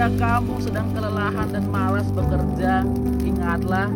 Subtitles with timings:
[0.00, 2.88] Jika kamu sedang kelelahan dan malas bekerja,
[3.20, 3.92] ingatlah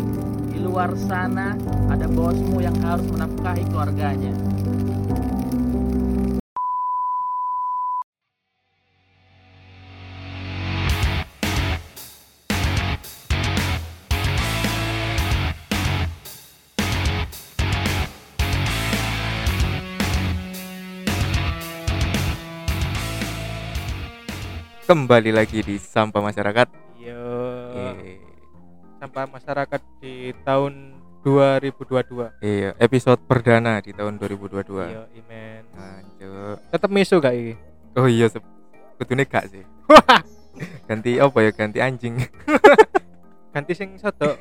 [0.52, 1.56] di luar sana
[1.88, 4.36] ada bosmu yang harus menafkahi keluarganya.
[24.94, 26.70] Kembali lagi di Sampah Masyarakat.
[27.02, 27.18] Iya.
[27.98, 28.14] Eh,
[29.02, 32.30] Sampah masyarakat di tahun 2022.
[32.38, 34.86] Iya, episode perdana di tahun 2022.
[34.86, 35.62] Iya, imen.
[35.74, 36.58] Lanjut.
[36.70, 37.58] Tetep miso gak iki?
[37.98, 38.30] Oh iya,
[38.94, 39.66] kudune gak sih.
[40.86, 41.50] Ganti apa ya?
[41.50, 42.14] Ganti anjing.
[43.50, 44.38] Ganti sing sodok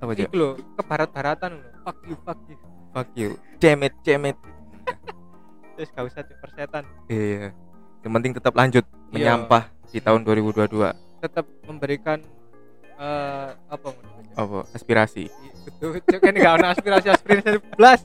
[0.00, 0.24] apa aja?
[0.24, 1.68] iku lho, ke barat-baratan lho.
[1.84, 2.56] Fuck you, fuck you.
[2.96, 3.30] Fuck you.
[3.60, 3.92] Damn it.
[5.76, 6.88] Terus gak usah persetan.
[7.12, 7.52] Iya.
[8.04, 9.10] Yang penting tetap lanjut Iya.
[9.10, 10.92] menyampah di tahun 2022.
[11.18, 12.20] Tetap memberikan
[12.94, 13.88] eh apa?
[14.34, 14.58] Apa?
[14.70, 15.26] Aspirasi.
[15.64, 18.04] Betul, cek kene gak ono aspirasi aspirasi blas.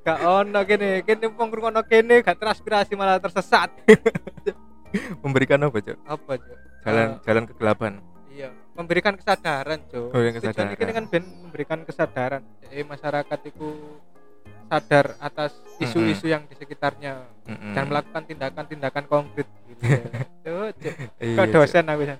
[0.00, 3.74] Gak ono kene, kene wong ngrungokno kene gak teraspirasi malah tersesat.
[5.24, 5.98] Memberikan apa, Cok?
[6.06, 6.56] Apa, Cuk?
[6.86, 7.92] Jalan Eh, jalan kegelapan.
[8.30, 10.14] Iya, memberikan kesadaran, Cuk.
[10.14, 10.78] Oh, yang Tujuan kesadaran.
[10.78, 12.42] ini kan ben memberikan kesadaran.
[12.62, 13.68] Jadi masyarakat itu
[14.66, 17.72] sadar atas isu-isu yang di sekitarnya Mm-mm.
[17.76, 19.82] dan melakukan tindakan-tindakan konkret gitu.
[20.46, 20.72] ya.
[20.74, 20.94] Cuk.
[21.22, 22.18] Iya, Kok dosen aku kan.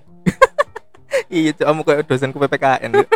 [1.27, 2.91] Iya, Cok, kamu kayak dosenku PPKN.
[2.95, 3.07] Cok.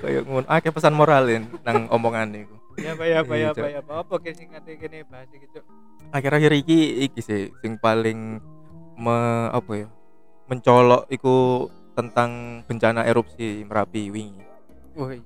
[0.04, 2.56] kayak ngono akeh pesan moralin nang omongan iku.
[2.80, 3.68] Ya apa ya apa Iya, ya apa Cuk.
[3.68, 5.64] ya apa apa sing ngate kene bahas iki, Cuk.
[6.10, 8.40] Akhir-akhir iki iki sih sing paling
[8.98, 9.18] me,
[9.52, 9.88] apa ya?
[10.50, 14.42] mencolok iku tentang bencana erupsi Merapi wingi.
[14.98, 15.22] Oh iya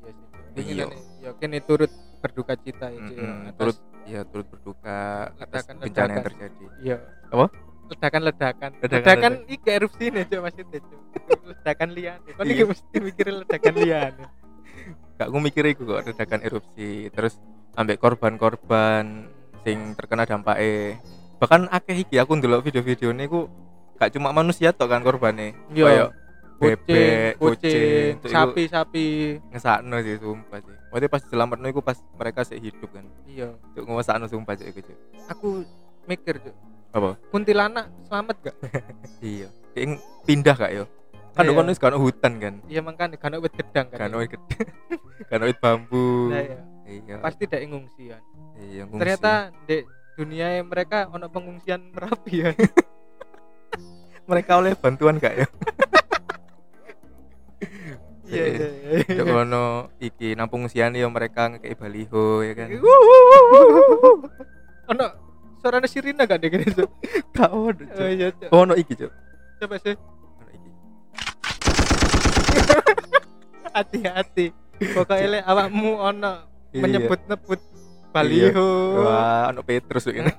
[0.54, 0.76] sih.
[0.76, 1.13] Cuk.
[1.24, 4.96] Kan ya kene turut berduka cita ya, ya, Mm-mm, atas- turut ya turut berduka
[5.34, 5.80] atas Ledakan-ledakan.
[5.80, 6.64] bencana yang terjadi.
[6.78, 6.96] Iya.
[7.30, 7.46] Apa?
[7.84, 8.70] Ledakan-ledakan.
[8.74, 11.00] Ledakan- Ledakan iki erupsi nih, Cuk, maksudnya, Cuk.
[11.44, 12.28] Ledakan liyane.
[12.30, 12.66] Kok iki Iya.
[12.66, 14.24] mesti mikirin ledakan liyane.
[15.14, 17.38] Gak aku mikir iku kok ledakan erupsi terus
[17.72, 19.30] ambek korban-korban
[19.62, 20.98] sing terkena dampaknya
[21.36, 23.46] bahkan akeh iki aku ndelok video-video niku
[23.94, 26.10] gak cuma manusia tok kan korbane Iya.
[26.54, 29.06] Kucing, bebek, kucing, iku sapi-sapi.
[29.50, 33.58] ngesakno sih sumpah sih waktu pas diselamatno iku pas mereka sih hidup kan Iya.
[33.74, 34.98] Cuk ngesakno sumpah sih iku Cuk.
[35.28, 35.48] Aku
[36.06, 36.54] mikir, Cuk.
[36.94, 38.56] apa Kuntilanak selamat gak?
[39.20, 40.84] iya Kayak pindah gak yo
[41.34, 41.58] kan Iya.
[41.58, 43.98] kan kan hutan kan Iya makanya kan wit gedang kan.
[43.98, 44.58] kan wit gede
[45.30, 46.58] kan wit bambu Nah, iya.
[46.86, 48.22] iya Pasti tidak ngungsian.
[48.62, 49.02] iya ngungsi.
[49.02, 49.32] Ternyata
[49.66, 49.82] di
[50.14, 52.54] dunia mereka ono pengungsian merapi ya.
[54.30, 55.46] mereka oleh bantuan gak ya
[58.24, 58.68] Iya iya
[59.04, 59.20] iya.
[59.20, 59.64] Cuk ono
[60.00, 62.68] iki nang pengungsian ya mereka ngekei baliho ya kan.
[64.84, 65.06] Ono
[65.60, 66.88] suaranya sirina gak deh gini, Cuk?
[67.32, 67.84] Gak ono.
[67.96, 68.48] Oh iya, Cuk.
[68.52, 69.12] Ono iki, Cuk.
[69.60, 69.96] Coba sih.
[70.40, 70.70] Ono iki.
[73.76, 74.46] Hati-hati.
[74.92, 76.32] Pokoknya awakmu ono
[76.74, 76.82] Iya.
[76.82, 77.60] menyebut-nebut
[78.10, 78.68] baliho.
[79.06, 80.26] Wah, ono Petrus ini.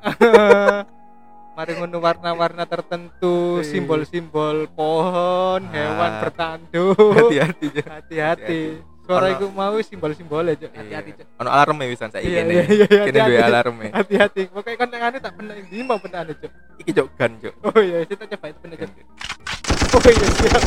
[1.56, 3.68] Mari ngono warna-warna tertentu, Iya.
[3.72, 6.20] simbol-simbol pohon, hewan Ah.
[6.20, 7.00] bertanduk.
[7.16, 7.68] Hati-hati.
[7.80, 8.62] Hati-hati.
[9.06, 10.68] Suara itu mau simbol-simbol aja.
[10.68, 11.24] Hati-hati, Iya.
[11.24, 11.28] Cuk.
[11.40, 12.52] Ono alarm e wisan saiki Iya, kene.
[12.52, 13.48] iya, iya, Kene duwe hati-hati.
[13.48, 13.88] alarm e.
[13.88, 14.42] Hati-hati.
[14.52, 16.52] Pokoknya kan yang anu tak pernah ini mau pernah anu, Cuk.
[16.76, 17.54] Iki Cuk gan, Cuk.
[17.64, 18.92] Oh iya, kita coba itu bener, Cuk.
[19.96, 20.64] Oh iya, siap.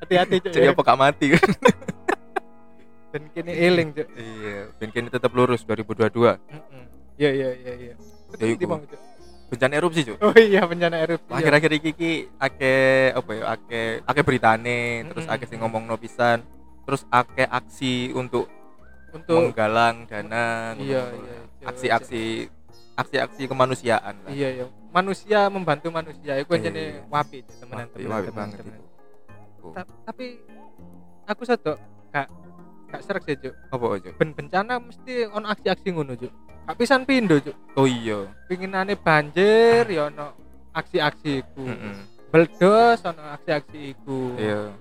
[0.00, 0.52] Hati-hati, Cuk.
[0.56, 0.72] Jadi ya.
[0.72, 1.26] apa gak mati?
[3.12, 4.08] Dan kini eling, Cuk.
[4.08, 6.40] Iya, ben kene tetap lurus 2022.
[6.48, 6.84] Heeh.
[7.14, 7.94] Iya, iya, iya, iya.
[8.34, 8.46] Ya
[9.54, 10.18] Bencana erupsi, Cuk.
[10.18, 11.30] Oh iya, bencana erupsi.
[11.30, 11.38] ya.
[11.38, 13.42] Akhir-akhir iki ki akeh apa ya?
[13.48, 14.78] Akeh akeh beritane,
[15.08, 15.34] terus Mm-mm.
[15.34, 16.42] akeh sing ngomongno pisan.
[16.82, 18.50] Terus akeh aksi untuk
[19.08, 21.22] untuk menggalang dana Iya, ngono-ngono.
[21.22, 21.66] iya, Cuk.
[21.70, 22.22] aksi-aksi
[22.94, 24.30] aksi-aksi kemanusiaan lah.
[24.30, 24.66] Iya, iya.
[24.90, 26.34] Manusia membantu manusia.
[26.36, 26.62] Iku Iya.
[26.68, 27.52] jane wapi, itu.
[29.60, 29.70] Oh.
[29.70, 30.38] Ta- Tapi
[31.24, 31.78] aku sedok
[32.10, 32.26] gak
[32.90, 33.54] gak serak sih, Cuk.
[33.70, 34.10] Apa aja?
[34.14, 36.32] Ben bencana mesti ono aksi-aksi ngono, Cuk.
[36.64, 37.56] Gak pisan pindo, Cuk.
[37.76, 38.24] Oh iya.
[38.48, 40.32] Pinginane banjir ya ono
[40.72, 41.62] aksi-aksi iku.
[41.68, 41.96] Heeh.
[42.32, 44.32] Beldos ono aksi-aksi iku.
[44.40, 44.72] Iya.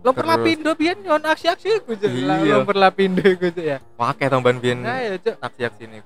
[0.00, 2.08] Lomper Terus- lapindo biyen yo ono aksi-aksi iku, Cuk.
[2.08, 2.56] Iya.
[2.56, 3.78] Lomper lapindo iku, Cuk ya.
[4.00, 5.36] Pakai tambahan biyen Nah, ya, Cuk.
[5.36, 5.98] aksi-aksi ini.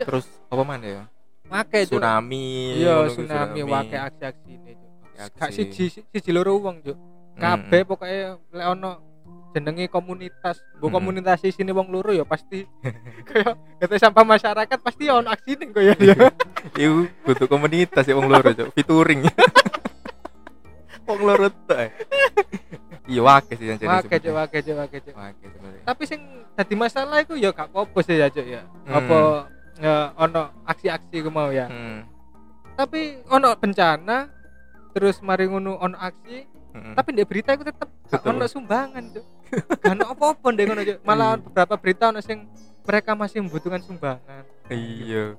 [0.00, 1.02] Terus apa mana ya?
[1.44, 2.00] Cuk.
[2.00, 2.80] Tsunami.
[2.80, 4.88] Iya, tsunami wake aksi-aksi ini, Cuk.
[5.36, 6.96] Gak siji siji loro wong, Cuk.
[7.36, 9.09] kabeh pokoknya lek ono
[9.50, 10.94] jenenge komunitas bu Mm-mm.
[10.94, 12.62] komunitas sini wong loro ya pasti
[13.28, 16.16] kayak kata sampah masyarakat pasti ono aksi nih kok ya ya
[16.72, 18.68] Iku butuh komunitas ya wong loro, Cuk.
[18.72, 19.24] Featuring.
[21.06, 21.78] wong loro tok.
[21.78, 21.90] eh.
[23.06, 23.90] Iya wake sih yang jadi.
[23.90, 25.82] wake cuk wake cuk wake cuk Wake sebenarnya.
[25.82, 26.20] tapi sing
[26.52, 28.94] dadi masalah iku ya gak apa-apa sih ya cuk ya Hmm.
[28.94, 29.16] apa
[29.76, 32.06] ya, ono aksi-aksi ku mau ya Hmm.
[32.76, 34.30] tapi ono bencana
[34.90, 36.94] terus mari ngono ono aksi Mm-mm.
[36.94, 39.26] tapi di berita itu tetep gak ono sumbangan cuk
[39.84, 41.42] ono apa-apa ndek ngono malah Iya.
[41.42, 42.46] beberapa berita ono sing
[42.80, 44.42] mereka masih membutuhkan sumbangan.
[44.68, 45.36] Iya.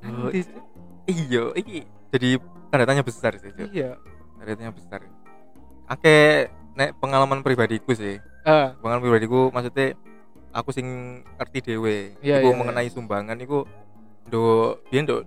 [1.08, 1.78] Iya iki
[2.12, 2.30] jadi
[2.69, 3.68] tanda tanya besar sih Cuk.
[3.72, 3.98] iya.
[4.38, 5.00] Tanda tanya besar.
[5.88, 8.19] Ake nek pengalaman pribadiku sih.
[8.44, 9.98] Eh pengalaman pribadiku maksudnya
[10.52, 10.88] aku sing
[11.40, 13.64] ngerti dewe Iya, iku iya, mengenai sumbangan iku
[14.28, 15.24] do biyen do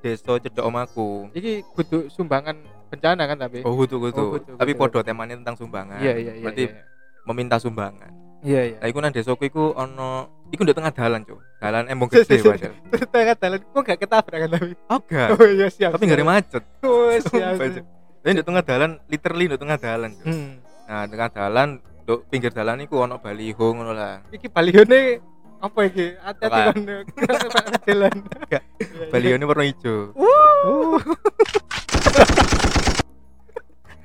[0.00, 2.56] desa cedok omaku iki kudu sumbangan
[2.90, 3.62] bencana kan tapi?
[3.62, 4.18] Oh kudu kudu.
[4.18, 4.80] Oh, kudu, tapi kudu.
[4.80, 6.00] podo temanya tentang sumbangan.
[6.02, 6.82] Iya iya iya berarti iya.
[7.30, 8.10] Meminta sumbangan
[8.40, 11.38] iya iya Lah iku nang desaku iku ono iku ndek tengah dalan, Cuk.
[11.56, 12.74] Dalan embong Cuk, gede padahal.
[13.14, 15.28] tengah jalan kok gak ketabrak kan tapi Oh, enggak.
[15.30, 16.64] oh iya siap Tapi ada macet.
[16.88, 17.84] oh siap Sumpah, Cuk.
[18.20, 20.26] Tapi ndek tengah dalan, literally ndek tengah dalan, Cuk.
[20.26, 20.50] hmm.
[20.84, 21.68] Nah, tengah dalan
[22.02, 24.24] nduk pinggir dalan iku ono baliho ngono lah.
[24.32, 25.22] iki balihone
[25.60, 27.02] apa iki hati-hati Enggak.
[27.86, 28.08] Iya,
[28.50, 29.06] iya.
[29.12, 29.96] Balihone warna ijo.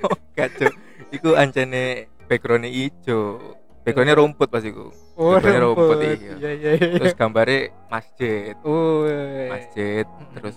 [0.04, 0.74] Oh, enggak, Cuk.
[1.10, 3.40] Iku ancene background ijo.
[3.82, 4.90] Backgroundnya rumput pas iku.
[5.14, 6.34] oh Depannya rumput, rumput iya.
[6.36, 8.54] iya iya iya Terus gambarnya masjid.
[8.62, 9.46] oh iya.
[9.48, 10.06] Masjid.
[10.06, 10.34] Mm-mm.
[10.36, 10.56] Terus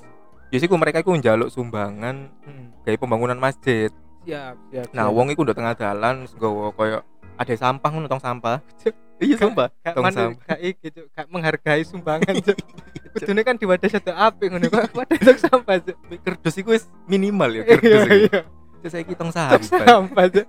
[0.49, 2.73] Yus iku mereka iku njaluk sumbangan Hmm.
[2.83, 3.93] kayak pembangunan masjid.
[4.25, 5.15] siap siap Nah, siap.
[5.15, 6.99] wong iku udah tengah dalan terus nggawa koyo
[7.35, 8.59] ada sampah ngono tong sampah.
[9.19, 9.51] Iya gak
[9.93, 10.47] Tong sampah.
[10.47, 12.55] gak iki cuk gak menghargai sumbangan cuk
[13.11, 16.87] kudune kan di wadah satu api ngono kok wadah tong sampah cuk Kerdus iku wis
[17.05, 18.07] minimal ya iya kerdus.
[18.07, 18.41] iya
[18.79, 19.85] Terus saiki tong tong sampah.
[19.85, 20.43] sampah Iya.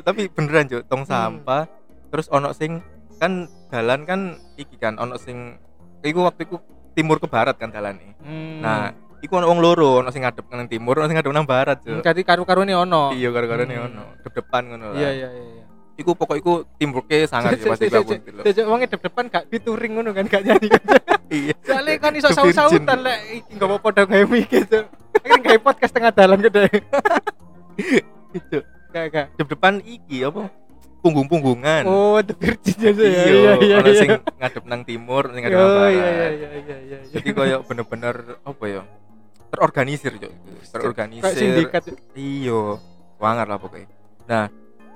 [0.00, 1.10] Tapi beneran Cuk, tong Hmm.
[1.10, 1.64] sampah.
[2.08, 2.78] Terus ono sing
[3.16, 4.20] kan dalan kan
[4.54, 5.58] iki kan ono sing
[6.00, 6.58] iku waktu iku
[6.92, 8.14] timur ke barat kan dalane.
[8.18, 8.60] Hmm.
[8.60, 11.80] Nah, iku ono wong loro, ono sing ngadep nang timur, ono sing ngadep nang barat,
[11.80, 12.04] Hmm, Cuk.
[12.04, 13.88] jadi karu-karune ono Iya, gara-gara Hmm.
[13.88, 14.98] ono dep-depan ngono lah.
[14.98, 15.64] iya iya iya iya
[15.94, 18.42] Iku pokok iku timurke sangat ya pasti aku delok.
[18.42, 20.82] Cuk wong e depan gak featuring ngono kan gak nyanyi kan
[21.30, 21.54] Iya.
[21.62, 24.84] soalnya kan iso saut-sautan lek iki gak apa padha gawe mikir cuk
[25.14, 26.66] akhirnya gawe podcast tengah dalan gede
[28.34, 28.58] Itu.
[28.94, 30.46] gak gak Dep-depan iki apa?
[31.02, 31.84] Punggung-punggungan.
[31.84, 34.10] oh the virgin ya iya, iya iya iya sing
[34.40, 35.92] ngadep nang timur, sing ngadep nang oh barat.
[35.92, 38.82] iya iya iya iya iya Jadi koyo bener-bener apa ya?
[39.52, 40.32] Terorganisir, Cuk.
[40.72, 41.22] Terorganisir.
[41.28, 41.98] kayak sindikat Cuk.
[42.16, 42.80] Iya,
[43.20, 43.86] wangar lah pokoknya.
[44.24, 44.48] Nah,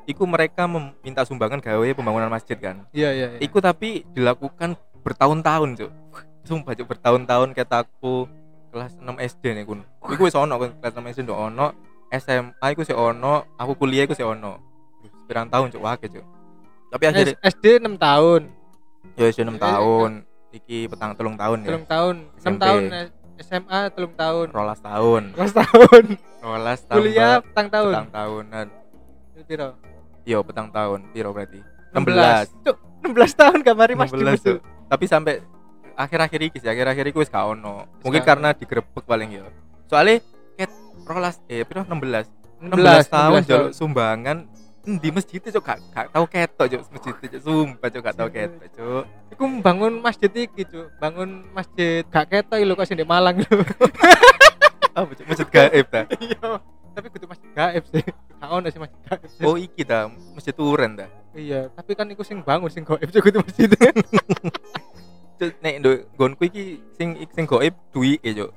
[0.09, 2.89] iku mereka meminta sumbangan gawe pembangunan masjid kan.
[2.91, 3.39] iya iya iya.
[3.45, 5.93] Iku tapi dilakukan bertahun-tahun, Cuk.
[6.49, 8.25] Sumpah, Cuk, bertahun-tahun kata aku
[8.73, 9.05] kelas 6
[9.37, 9.85] SD nih kun.
[10.09, 11.67] Iku wis ono kelas 6 SD ndok ono,
[12.11, 14.57] SMA iku sih ono, aku kuliah iku sih ono.
[15.25, 16.25] Pirang tahun, Cuk, wake, Cuk.
[16.89, 18.43] Tapi akhirnya SD 6 tahun
[19.13, 20.11] ya wis 6 Eh, tahun.
[20.49, 21.69] Iki petang telung tahun ya.
[21.69, 22.57] telung tahun 6 SMP.
[22.59, 23.07] tahun eh,
[23.39, 25.23] SMA telung tahun Rolas tahun.
[25.37, 26.05] 12 tahun
[26.41, 28.67] Rolas tambah kuliah petang tahun petang tahunan.
[29.45, 29.69] piro
[30.25, 30.99] Iya, petang tahun.
[31.11, 31.61] Piro berarti?
[31.93, 34.45] 16 Cuk, 16 tahun gak mari Mas 16, Dimas.
[34.89, 35.35] Tapi sampai
[35.95, 37.85] akhir-akhir iki sih, akhir-akhir iki wis gak ono.
[38.01, 39.45] Mungkin karena digerebek paling ya.
[39.85, 40.25] Soalnya
[41.09, 42.29] rolas eh piro 16.
[42.59, 44.39] 16, 16 tahun 16 jaluk sumbangan
[44.89, 48.17] di masjid itu cok gak, gak tau ketok cok masjid itu cok sumpah cok gak
[48.17, 49.05] tau ketok cok
[49.37, 50.89] Iku bangun masjid iki, Cuk.
[50.97, 53.47] Bangun masjid gak ketok lho kok sing di Malang lho.
[54.99, 56.49] apa cok masjid gaib ta Iya.
[56.99, 58.03] Tapi kudu masjid gaib sih.
[58.41, 59.21] Gak ono sih masjid gaib.
[59.31, 59.45] sih.
[59.47, 61.07] oh iki ta masjid turen ta
[61.39, 63.69] Iya, tapi kan iku sing bangun sing gaib Cuk kudu masjid.
[65.39, 68.51] cok nek ndo gonku iki sing sing gaib duwi e cok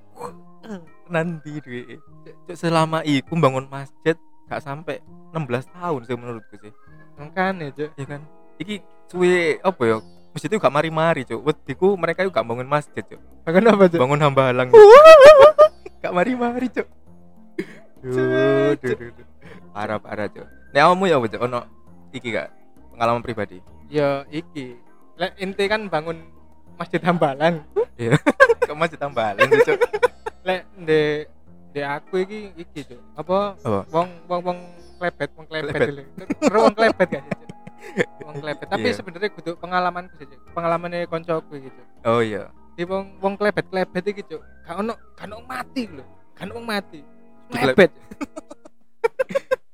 [1.12, 4.15] nanti cok selama iku bangun masjid
[4.48, 5.03] gak sampai
[5.36, 6.74] 16 tahun sih menurutku sih.
[7.20, 7.91] Makane, Cuk.
[7.96, 8.22] ya kan?
[8.58, 8.75] Iki
[9.12, 9.98] suwe apa ya
[10.32, 14.00] masjid itu gak mari-mari cok wediku mereka juga bangun masjid cok Bangun apa, Cuk?
[14.00, 14.68] bangun hambalang
[16.01, 16.88] gak mari-mari cok
[18.01, 19.27] duh, duh, duh, duh.
[19.75, 21.60] parah parah cok nek kamu ya cok ono
[22.15, 22.48] iki gak?
[22.91, 23.58] Pengalaman pribadi?
[23.88, 24.75] Ya iki.
[25.15, 26.27] Lek inti kan bangun
[26.75, 27.63] masjid Hambalang.
[28.68, 29.80] ke masjid hambalang cok
[30.41, 31.01] Lek de
[31.71, 33.01] de aku iki iki, Cuk.
[33.15, 33.55] Apa
[33.89, 34.57] wong wong wong
[35.00, 36.03] klebet, wong lho.
[36.41, 37.24] Karo wong klebet kan.
[37.25, 37.50] Cuk.
[38.21, 38.67] Wong klebet.
[38.69, 38.93] Tapi Iya.
[38.93, 40.39] sebenarnya kudu pengalamanku Cuk.
[40.53, 41.88] Pengalamane koncoku iki, Cuk.
[42.05, 44.41] oh iya Di wong wong klebet-klebet iki, Cuk.
[44.65, 46.05] Gak ono gak ono mati lho.
[46.38, 47.01] Gak ono mati.
[47.51, 47.91] Klebet.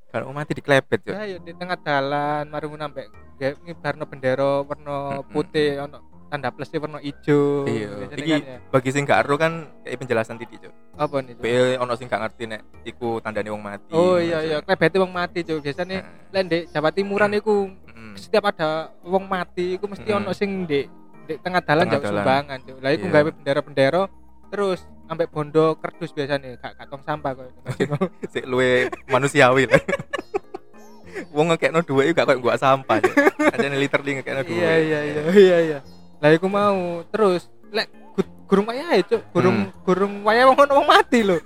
[0.08, 3.06] kalau mati diklepet cok Ya ya di tengah dalan ambek
[3.38, 7.64] gawe ngibarno bendera warna putih ono tanda plus warna ijo.
[7.64, 8.58] Iya, Biasanya iki- kan ya.
[8.68, 11.34] bagi sing gak ero kan kayak penjelasan titik cok apa nih?
[11.36, 15.10] Be ono sing gak ngerti nek iku tandane wong mati Oh iya iya, klebete wong
[15.10, 15.60] mati, Cuk.
[15.60, 18.14] Biasanya Nah, lek ndek Jawa Timuran iku mm.
[18.16, 18.70] setiap ada
[19.02, 20.18] wong mati iku mesti Mm.
[20.18, 20.86] ono sing ndek
[21.24, 22.78] ndek tengah dalan jauh sumbangan, Cuk.
[22.80, 23.14] Lah iku Iya.
[23.14, 24.04] gawe bendera-bendera
[24.48, 27.48] terus ambek bondo kerdus biasanya gak gak tong sampah kok.
[28.32, 29.80] sik luwe manusiawi lah
[31.36, 33.16] wong ngekekno dhuwit gak koyo gua sampah cok
[33.50, 35.80] ajane literally ngekekno dhuwit iya iya iya iya iya.
[36.18, 39.22] Lah iku mau terus lek gu- gurung wayahe, Cuk.
[39.32, 39.74] Gurung Hmm.
[39.84, 41.38] gurung wayahe wong wong mati lho.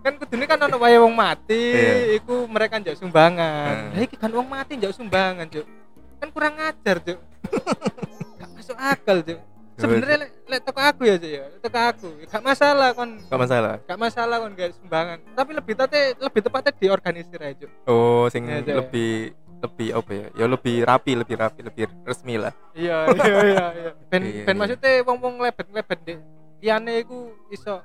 [0.00, 2.16] kan kudune kan ono wae wong mati Iya.
[2.16, 3.92] iku mereka njak sumbangan Heeh.
[3.92, 5.68] lah iki kan wong mati njak sumbangan cuk
[6.16, 7.20] kan kurang ajar cuk
[8.40, 9.36] gak masuk akal cuk
[9.76, 13.74] sebenarnya lek lek toko aku ya cuk ya toko aku gak masalah kon gak masalah
[13.78, 18.42] gak masalah kon gak sumbangan tapi lebih tepatnya lebih tepatnya diorganisir aja cuk oh sing
[18.48, 18.76] Cuk.
[18.80, 20.26] lebih lebih apa ya?
[20.34, 22.52] Ya lebih rapi lebih rapi lebih resmi lah.
[22.72, 23.90] Iya iya iya iya.
[24.08, 24.60] Ben Iya, ben iya.
[24.60, 26.18] maksudnya wong-wong lebet-lebet dek
[26.60, 27.80] liyane iku iso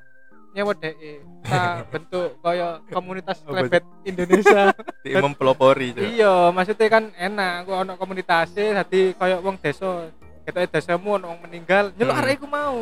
[0.51, 0.95] nyewa dek
[1.43, 4.71] ta bentuk kaya komunitas lebet Indonesia.
[5.03, 10.09] Di mempelopori iya maksudnya kan enak aku ono komunitasnya dadi kaya wong desa.
[10.45, 12.21] Ketoke desamu ono wong meninggal nyeluk Hmm.
[12.21, 12.77] arek iku mau.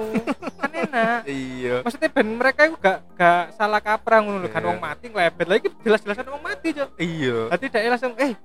[0.60, 1.20] Kan enak.
[1.32, 1.80] Iya.
[1.80, 4.52] Maksudnya ben mereka iku gak gak salah kaprah ngono lho.
[4.52, 4.70] Kan Iya.
[4.70, 7.48] wong mati ngelebet lagi jelas-jelasan wong mati cok iya.
[7.50, 8.36] Dadi dhek langsung eh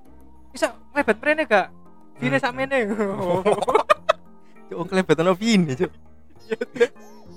[0.49, 1.67] bisa ngelebet mrene gak
[2.15, 2.43] Vine Hmm.
[2.43, 2.77] sakmene
[4.67, 5.91] Cuk, wong kelebet ono vini Cuk.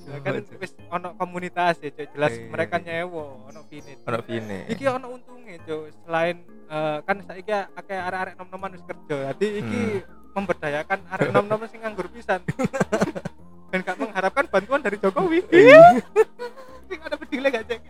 [0.03, 0.59] Ya kan Cuk.
[0.59, 2.13] wis ono komunitas ya Cuk.
[2.13, 3.07] jelas Iya, mereka iya.
[3.07, 5.83] nyewa ono Vine ono vini iki ono untungnya Cuk.
[5.99, 10.35] selain eh, kan saiki akeh arek-arek nom-noman wis kerja jadi iki Hmm.
[10.35, 12.41] memberdayakan arek nom-nom sing nganggur pisan
[13.71, 16.01] dan gak mengharapkan bantuan dari Jokowi Iya.
[16.85, 17.81] sing ada bedile gak cek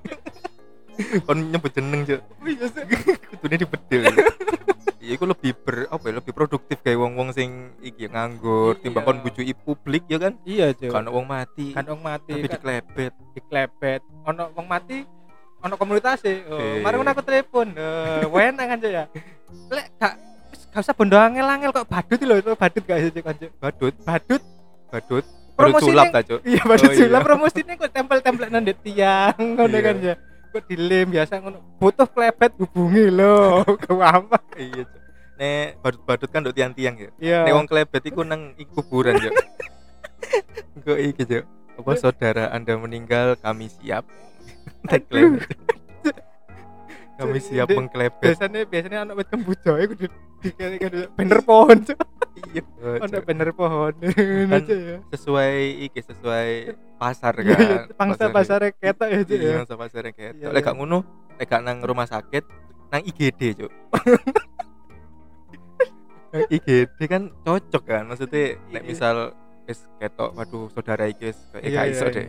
[1.24, 2.20] kon nyebut jeneng Cuk.
[2.44, 2.84] iya sih
[3.32, 4.02] kudune dibedil
[5.12, 8.80] iya iku lebih ber apa ya lebih produktif kayak wong-wong sing iki nganggur Iya.
[8.80, 10.32] timbang kon bujui publik ya kan?
[10.42, 10.88] Iya Cuk.
[10.88, 11.76] kan wong mati.
[11.76, 13.12] Kan wong mati tapi kan diklebet.
[13.36, 14.00] diklebet.
[14.24, 15.04] Ono wong mati
[15.60, 16.80] ono komunitas e oh, Eh.
[16.80, 19.04] mari ngono aku telepon eh enak kan ya?
[19.68, 20.14] Lek gak
[20.48, 21.84] wis gak usah bondo angel-angel kok.
[21.84, 23.94] Badut lho itu badut gak sih kan badut?
[24.00, 24.42] Badut?
[24.88, 25.24] Badut?
[25.52, 26.40] Promosi sulap ta Cuk?
[26.48, 27.00] iya badut Oh, iya.
[27.04, 27.20] sulap.
[27.28, 29.84] Promosinya kok tempel-tempel nang tiang ngono Iya.
[29.84, 30.14] kan ya
[30.52, 31.58] kok dilem biasa ngono.
[31.80, 34.84] Butuh klebet hubungi lo ke apa iya.
[35.42, 37.38] Nek badut-badut kan nduk tiang-tiang ya iya.
[37.42, 39.34] Nek wong klebet iku nang iku kuburan Cuk.
[40.86, 41.44] kok iki Cuk.
[41.72, 44.06] apa saudara anda meninggal kami siap
[47.18, 50.06] kami siap mengklebet biasanya biasanya anak wit kembuja iku di
[51.18, 51.78] banner pohon
[52.54, 52.62] iya
[53.02, 53.22] Cuk.
[53.26, 53.92] banner pohon.
[53.98, 55.02] Kan ya.
[55.10, 55.54] sesuai
[55.90, 56.50] iki sesuai
[57.02, 57.84] pasar Iya, kan.
[58.00, 59.42] pangsa pasar ketok ya Cuk, ya.
[59.42, 61.02] Iya pangsa pasar kayak Iya, lek gak ngono
[61.34, 62.46] lek gak nang rumah sakit
[62.94, 63.72] nang IGD cuk
[66.32, 68.02] IGD kan cocok kan?
[68.08, 68.88] Maksudnya nek Iya.
[68.88, 69.16] misal
[69.62, 72.14] wis ketok waduh saudara iki wis eh Iya, gak iya, iso iya.
[72.14, 72.28] deh.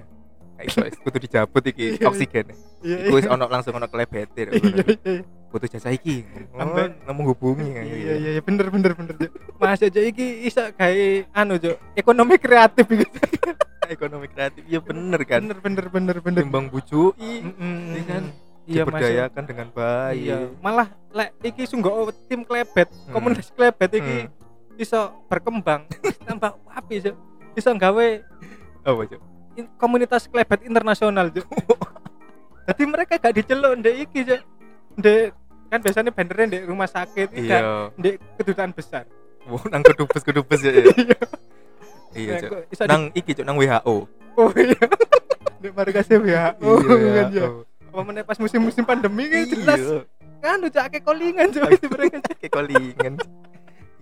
[0.53, 2.07] gak iso wis kudu dijabut iki Iya, iya.
[2.07, 2.45] oksigen.
[2.83, 6.25] Iya iku wis ono langsung ono klebete iya iya butuh jasa iki.
[6.57, 7.69] Ambek- oh, nemu hubungi.
[7.69, 7.83] Iya
[8.13, 9.15] iya iya bener bener bener.
[9.61, 13.05] Mas aja iki iso gawe anu Cuk, ekonomi kreatif iki.
[13.93, 15.43] Ekonomi kreatif iya bener kan?
[15.43, 16.41] Bener bener bener bener.
[16.43, 17.75] Timbang Mm-mm.
[17.93, 18.23] Iya kan?
[18.65, 21.91] Iya mas diberdayakan dengan baik iya malah lek iki sungguh
[22.25, 23.11] tim klebet Hmm.
[23.11, 24.79] komunitas klebet iki Hmm.
[24.79, 25.85] iso berkembang
[26.27, 27.03] tambah api
[27.53, 28.07] iso gawe
[28.83, 29.21] apa cuk
[29.53, 31.45] in- komunitas klebet internasional Cuk.
[32.67, 34.41] jadi mereka gak diceluk ndek iki Cuk.
[34.95, 35.35] ndek
[35.67, 39.05] kan biasanya bannernya ndek rumah sakit iya ndek kedutaan besar
[39.43, 40.71] Wow, nang kedubes kedubes ya.
[40.79, 40.87] ya.
[42.15, 42.51] iya, Nah, Cuk.
[42.63, 43.95] di- Nang iki Cuk, nang WHO.
[44.33, 44.79] oh iya
[45.59, 47.47] ndek markasnya WHO kan ya
[47.93, 50.09] Apa pas musim-musim pandemi kan jelas
[50.43, 52.17] kan udah akeh callingan Cuk, itu mereka.
[52.35, 53.13] Kayak kolingan.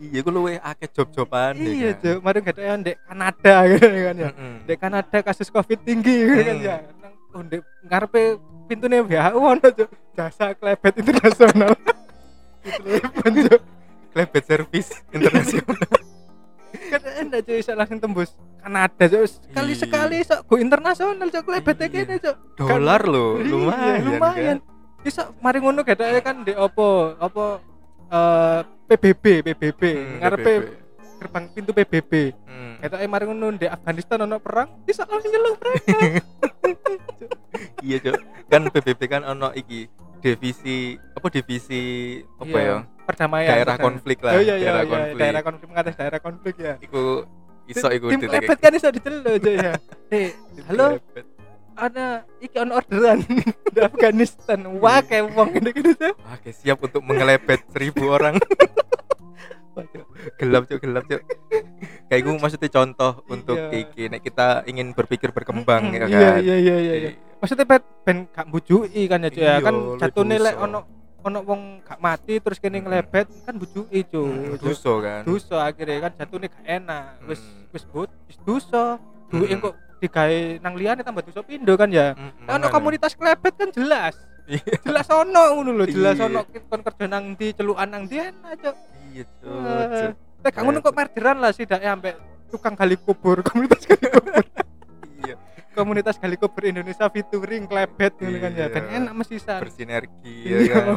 [0.01, 2.01] Iya, gue luwe akeh job-joban iya kan.
[2.01, 2.19] Cuk.
[2.25, 4.29] mari gak ada yang ndek Kanada gitu kan ya.
[4.65, 6.75] Dek Kanada kasus Covid tinggi gitu kan ya.
[6.97, 8.21] Nang oh, ndek ngarepe
[8.65, 9.67] pintune WHO ono.
[10.17, 11.71] Jasa klebet internasional.
[12.89, 13.61] Telepon Cuk.
[14.17, 15.77] Klebet service internasional.
[16.89, 19.25] Kan Cuk iso langsung tembus Kanada Cuk.
[19.25, 19.81] Sekali Iya.
[19.81, 21.87] sekali iso go internasional Cuk klebet Iya.
[21.89, 22.35] kene Cuk.
[22.55, 23.99] Dolar loh, Iya, lumayan.
[24.05, 24.57] lumayan.
[24.61, 24.69] Kan?
[25.01, 27.17] Iso mari ngono gak kan ndek opo
[28.11, 30.51] eh PBB PBB Hmm, ngarepe
[31.17, 32.11] gerbang pintu PBB.
[32.43, 32.75] Hmm.
[32.77, 35.97] Ketoke mari ngono ndek Afghanistan ono perang, iso langsung nyeluk mereka.
[37.81, 38.15] Iya, Cuk.
[38.47, 39.89] Kan PBB kan ono iki
[40.21, 40.77] divisi
[41.11, 41.81] apa divisi
[42.37, 42.77] apa Iya, ya?
[43.01, 43.49] Perdamaian.
[43.49, 43.85] Daerah perdamaian.
[43.89, 45.17] konflik lah, Oh iya iya daerah iya, konflik.
[45.17, 46.73] daerah konflik mengatasi daerah konflik ya.
[46.79, 47.01] Iku
[47.71, 49.73] iso iku Tim klebet kan iso diceluk aja ya.
[50.11, 50.99] Eh, tim halo,
[51.73, 52.05] ana
[52.37, 53.23] iki ono orderan
[53.73, 54.59] di Afghanistan.
[54.77, 56.11] Wah, kayak wong gini-gini tuh.
[56.27, 58.35] Oke, siap untuk mengelepet seribu orang.
[59.71, 59.87] Wah,
[60.35, 61.23] gelap cuk, gelap cuk.
[62.11, 63.87] Kayak gue maksudnya contoh untuk Iya.
[63.87, 66.39] iki, nek kita ingin berpikir berkembang ya Iya kan.
[66.43, 66.93] iya iya iya.
[67.07, 67.09] iya.
[67.39, 69.47] Maksudnya ben ben gak bujui kan ya, Cuk, ya.
[69.47, 70.51] Iya, Kan lek dosa.
[70.59, 70.79] ono
[71.21, 74.61] ono wong gak mati terus kene ngelebet kan bujui, Mm, Cuk.
[74.63, 75.21] Dosa kan.
[75.23, 77.05] Dosa akhirnya kan jatune gak enak.
[77.25, 77.71] Wis Mm.
[77.71, 78.97] wis but wis dosa.
[79.27, 79.61] Duit Mm.
[79.61, 82.11] kok digawe nang liyane tambah dosa pindo kan ya.
[82.13, 84.15] Mm, Nah, ono komunitas klebet kan jelas.
[84.43, 84.75] Iya.
[84.83, 86.25] jelas ono ngono lho, jelas Iya.
[86.27, 88.75] ono kon kerja nang ndi, celukan nang ndi enak, Cuk.
[89.07, 89.61] Iya, Cuk,
[89.93, 90.09] Eh.
[90.41, 92.17] Nek gak ngono kok merderan lah sih dak ambek
[92.49, 94.43] tukang gali kubur, komunitas gali kubur.
[95.71, 98.67] Komunitas Galikober Indonesia featuring klebet ngono kan ya.
[98.67, 99.59] Ben enak mesti san.
[99.63, 100.75] bersinergi ya iya.
[100.75, 100.87] kan?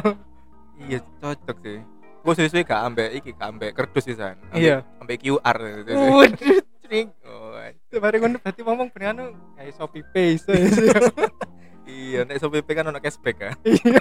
[0.75, 1.79] Iya cocok sih.
[2.25, 4.35] Gue sesuai gak ambek iki gak ambek kerdus sih san.
[4.51, 4.83] Iya.
[4.99, 5.91] ambek QR gitu.
[5.95, 6.59] waduh
[7.25, 7.57] oh,
[7.89, 9.25] Sebari ngono berarti ngomong ben anu
[9.57, 10.53] kayak copy paste
[11.89, 13.97] iya nek SOPP kan ono cashback kan iya.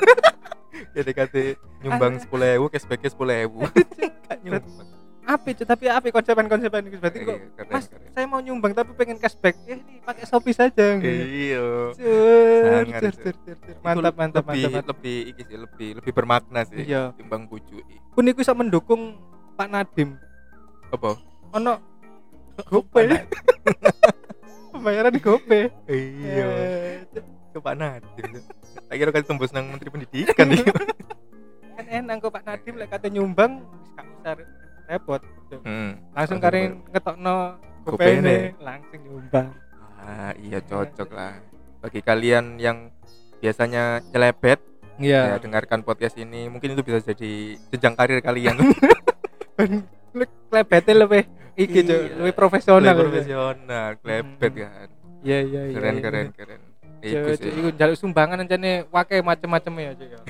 [0.95, 1.45] Jadi kate
[1.83, 3.62] nyumbang sepuluh ewu cashbacknya sepuluh ewu.
[4.26, 4.87] Gak nyumbang.
[5.25, 8.11] Apa itu tapi apa konsepan-konsepan itu berarti kok Iya, keren, mas keren.
[8.12, 9.57] saya mau nyumbang tapi pengen cashback.
[9.64, 11.64] Eh ini pakai shopee saja iya.
[11.96, 13.34] Cur, cur, Cur.
[13.34, 14.87] cur, cur, mantap mantap lebih, mantap mantap.
[14.92, 17.16] lebih iki sih lebih lebih bermakna sih Iya.
[17.16, 17.80] timbang bujui
[18.12, 19.16] pun iku bisa mendukung
[19.54, 20.20] Pak Nadim
[20.90, 21.16] apa?
[21.54, 21.75] Ono
[22.68, 23.06] gopay
[24.70, 26.46] pembayaran gopay iya.
[27.08, 28.38] Eh, coba Nadim
[28.84, 30.62] tak kira kali tembus nang menteri pendidikan nih.
[31.75, 33.62] Kan enak kok Pak Nadim lek kate nyumbang
[33.94, 34.34] gak usah
[34.84, 35.61] repot Cuk.
[35.64, 35.90] hmm.
[36.12, 37.37] langsung karen ngetokno
[37.84, 38.20] Gopay
[38.58, 39.49] langsung nyumbang
[40.04, 41.40] ah iya cocok lah
[41.80, 42.92] bagi kalian yang
[43.38, 44.61] biasanya nyelebet
[44.96, 47.32] ya iya dengarkan podcast ini mungkin itu bisa jadi
[47.70, 48.56] jenjang karir kalian
[50.49, 51.23] klebete lebih
[51.54, 52.18] iki Iya.
[52.18, 53.02] lebih profesional Lebih ya.
[53.02, 54.61] profesional klebet Hmm.
[54.61, 54.88] kan
[55.20, 56.02] iya iya iya keren iya.
[56.02, 56.61] keren keren
[57.04, 60.20] Iku sih iku njaluk sumbangan ancane wake macem-macem ya Cuk ya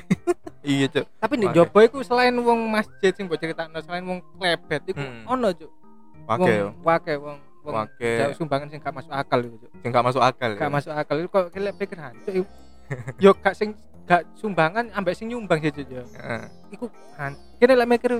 [0.61, 1.47] iya cok tapi di.
[1.49, 5.23] Jobo iku selain wong masjid sing mbok critakno selain wong klebet iku Hmm.
[5.29, 5.71] ono Cuk
[6.27, 7.37] wong yo wake wong
[7.71, 9.69] njaluk sumbangan sing gak masuk akal Cuk.
[9.79, 10.69] Sing gak masuk akal gak ya.
[10.69, 11.15] masuk akal.
[11.17, 12.33] Itu kok kelek pikir hancur
[13.23, 16.41] yo gak sing gak sumbangan ambek sing nyumbang sih Heeh.
[16.69, 18.11] iku hancur kene lek mikir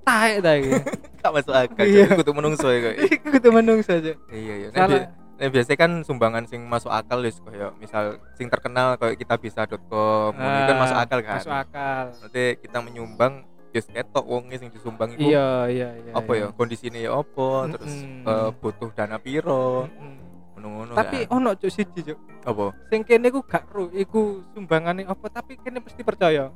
[0.00, 0.70] taek ta iki?
[1.20, 2.04] Gak masuk akal Iya.
[2.14, 4.16] kudu menungso ya kok iku kudu menungso Cuk.
[4.28, 4.68] Iya iya.
[4.68, 5.04] Nek salah.
[5.36, 10.32] nek biasanya kan sumbangan sing masuk akal wis koyo misal sing terkenal kayak kita bisa.com
[10.32, 11.36] itu kan Ah, masuk akal kan?
[11.40, 12.04] masuk akal.
[12.20, 16.50] Nanti kita menyumbang just ketok wongnya sing disumbang itu iya iya iya apa iya.
[16.50, 17.48] ya kondisinya ya apa?
[17.70, 19.86] Terus eh, butuh dana piro?
[20.58, 21.36] Ngono-ngono tapi kan.
[21.40, 22.18] ono Cuk siji Cuk.
[22.44, 22.74] Apa?
[22.90, 25.26] Sing kene ku gak ro iku sumbangane apa?
[25.30, 26.50] Tapi kene mesti percaya.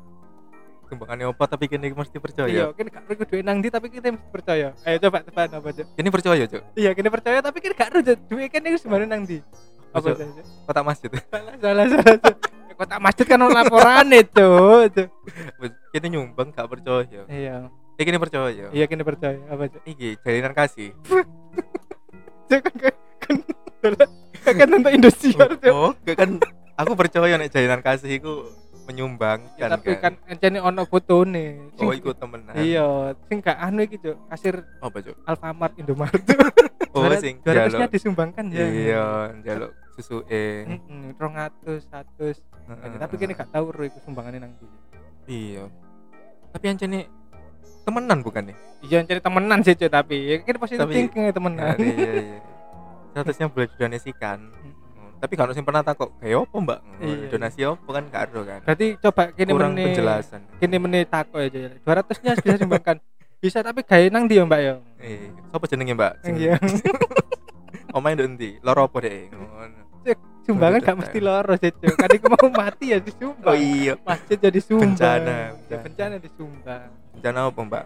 [0.84, 1.44] Sumbangannya apa?
[1.48, 2.50] Tapi kini mesti percaya?
[2.50, 4.68] Iya kene gak iku duwe nang ndi tapi kita mesti percaya.
[4.84, 5.86] Ayo coba tebak apa Cuk?
[5.96, 8.18] Ini percaya cok iya kene percaya tapi kene gak Cuk.
[8.28, 9.38] Duwe kene iku sumbangan nang ndi?
[9.94, 10.16] Apa Cuk?
[10.18, 10.46] Cuk?
[10.66, 11.10] kota masjid.
[11.32, 12.78] Salah salah salah Cuk.
[12.82, 14.50] kota masjid kan laporan itu.
[14.90, 15.08] Cuk.
[15.90, 17.22] kini nyumbang gak percaya.
[17.24, 17.70] Iya.
[17.94, 18.66] Eh kini percaya?
[18.68, 19.38] Iya kene percaya.
[19.46, 19.82] Apa Cuk?
[19.86, 20.90] iki jalinan kasih.
[22.50, 22.94] Cuk, kan kan
[23.80, 23.92] kan
[24.44, 26.36] kan kan nonton Indosiar oh gak kan
[26.76, 28.44] aku percaya nek jalinan kasih iku
[28.84, 30.12] menyumbang Ya, kan tapi kan.
[30.28, 32.52] encene ono fotone Sing- oh ikut temenan.
[32.52, 34.16] Iya sing gak anu iki Cuk.
[34.28, 36.20] kasir apa cok Alfamart Indomaret.
[36.94, 37.90] Oh sing jaluk.
[37.90, 38.66] Disumbangkan ya.
[38.66, 39.04] Iya
[39.42, 42.42] jaluk susu eh Heeh, 200, 100.
[42.98, 44.66] Tapi kene gak tau ro iku sumbangane nang ndi.
[45.26, 45.64] iya
[46.50, 47.04] tapi yang nih
[47.82, 51.32] temenan bukan nih Iya cari temenan sih cuy tapi ya kene positif Tapi- thinking ya
[51.32, 51.74] temenan.
[51.76, 52.38] iya iya iya
[53.10, 54.38] statusnya boleh didonasikan
[54.94, 57.26] Hmm, tapi kalau sing pernah takut kayak apa mbak Iya.
[57.28, 61.58] donasi apa kan gak ada kan Berarti coba kene kurang penjelasan kene meneh takok aja
[61.60, 61.70] ya.
[61.78, 62.96] 200-nya bisa sumbangkan.
[63.36, 64.74] bisa tapi gawe nang ndi ya Mbak ya?
[64.98, 66.56] eh siapa jenenge mbak Iya.
[67.94, 69.82] omae ndek endi loro apa deh ngono
[70.44, 71.88] Sumbangan gak mesti loro sih cuy.
[71.96, 73.48] Kan iku mau mati ya disumbang.
[73.48, 74.92] oh iya Masjid jadi sumbang.
[74.92, 75.80] Bencana, Ya, bencana.
[75.80, 76.88] bencana disumbang.
[77.16, 77.84] bencana apa mbak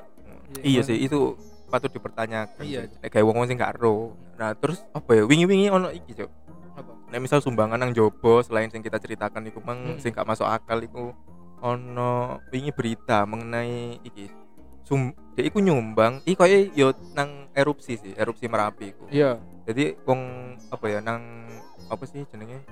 [0.58, 2.90] Iya, iya sih itu patut dipertanyakan Iya.
[2.98, 6.30] Nek kayak wong sing gak ero nah terus apa ya wingi-wingi ono iki cok
[6.74, 6.90] Apa?
[7.08, 10.00] Nek misal sumbangan nang jobo selain sing kita ceritakan iku mang Hmm.
[10.00, 11.14] sing gak masuk akal iku
[11.58, 12.10] ono
[12.48, 14.34] wingi berita mengenai iki
[14.82, 19.38] sum dia iku nyumbang iki koyo yo nang erupsi sih erupsi merapi iku Iya.
[19.68, 20.20] Jadi wong
[20.66, 21.44] apa ya nang
[21.86, 22.64] apa sih jenenge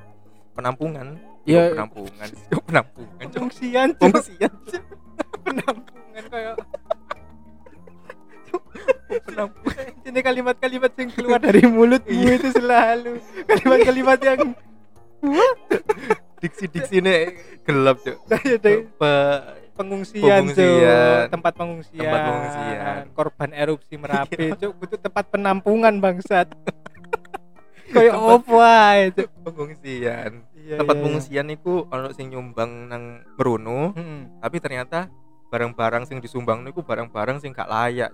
[0.53, 1.69] penampungan Iya.
[1.69, 2.29] Yo, penampungan
[2.65, 4.83] penampungan cok Pengungsian pengungsian Cok.
[5.45, 6.57] penampungan kayak
[9.23, 12.33] penampungan ini kalimat-kalimat yang keluar dari mulutmu Iya.
[12.35, 13.13] itu selalu
[13.47, 14.41] kalimat-kalimat yang
[16.39, 17.17] diksi-diksi ini
[17.63, 18.57] gelap cok dari
[18.89, 19.43] Pe-
[19.77, 20.81] pengungsian, Pengungsian.
[21.21, 21.31] Cuk.
[21.31, 22.97] tempat pengungsian Tempat pengungsian.
[23.13, 26.49] korban erupsi merapi cuk butuh tempat penampungan bangsat
[27.97, 29.03] kayak opo ae
[29.47, 33.03] pengungsian Iya, tempat iya, pengungsian itu ono sing nyumbang nang
[33.35, 34.03] Meruno iya.
[34.03, 34.21] Mm-mm.
[34.41, 35.07] tapi ternyata
[35.47, 38.11] barang-barang sing disumbang niku barang-barang sing gak layak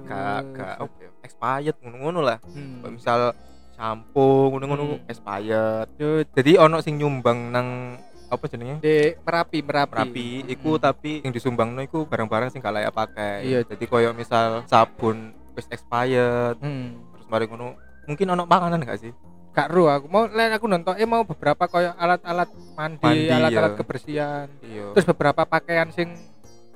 [0.00, 2.82] gak gak apa ya, expired ngono-ngono lah Hmm.
[2.90, 3.34] Misal
[3.74, 5.02] shampoo ngono-ngono Hmm.
[5.06, 5.88] expired
[6.30, 10.84] jadi ono sing nyumbang nang apa jenenge di merapi merapi Merapi iku Mm-mm.
[10.84, 13.60] tapi yang disumbang iku barang-barang sing gak layak pakai Iya.
[13.64, 17.02] jadi koyo misal sabun wis expired Hmm.
[17.10, 17.74] terus mari ngono
[18.08, 19.12] mungkin ono makanan gak sih
[19.54, 23.72] gak ru aku mau lain aku nonton eh mau beberapa kayak alat-alat mandi, Mandi, alat-alat
[23.72, 23.78] iya.
[23.78, 26.10] kebersihan iya terus beberapa pakaian sing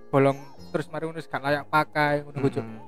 [0.08, 0.38] bolong
[0.70, 2.38] terus mari ngono wis gak layak pakai ngono.
[2.44, 2.78] Mm-mm.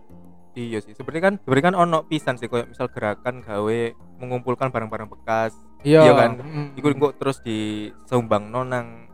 [0.50, 3.80] Iya sih, sebenarnya kan sebenarnya kan ono pisan sih kayak misal gerakan gawe
[4.18, 5.54] mengumpulkan barang-barang bekas
[5.86, 6.30] iya Iya kan?
[6.42, 6.66] mm.
[6.74, 9.06] iku kok terus disumbang nang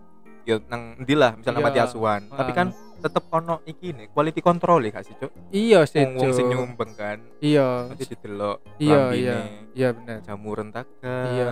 [0.49, 1.67] yo nang ndi lah misalnya Iya.
[1.69, 5.31] mati asuhan tapi kan tetep ono iki nih quality control ya gak sih cuk?
[5.51, 6.53] Iya sih wong wong sing Cuk.
[6.53, 7.87] nyumbang kan iya.
[7.89, 9.37] nanti didelok iya iya.
[9.73, 11.47] Iya benar jamuran taga iya.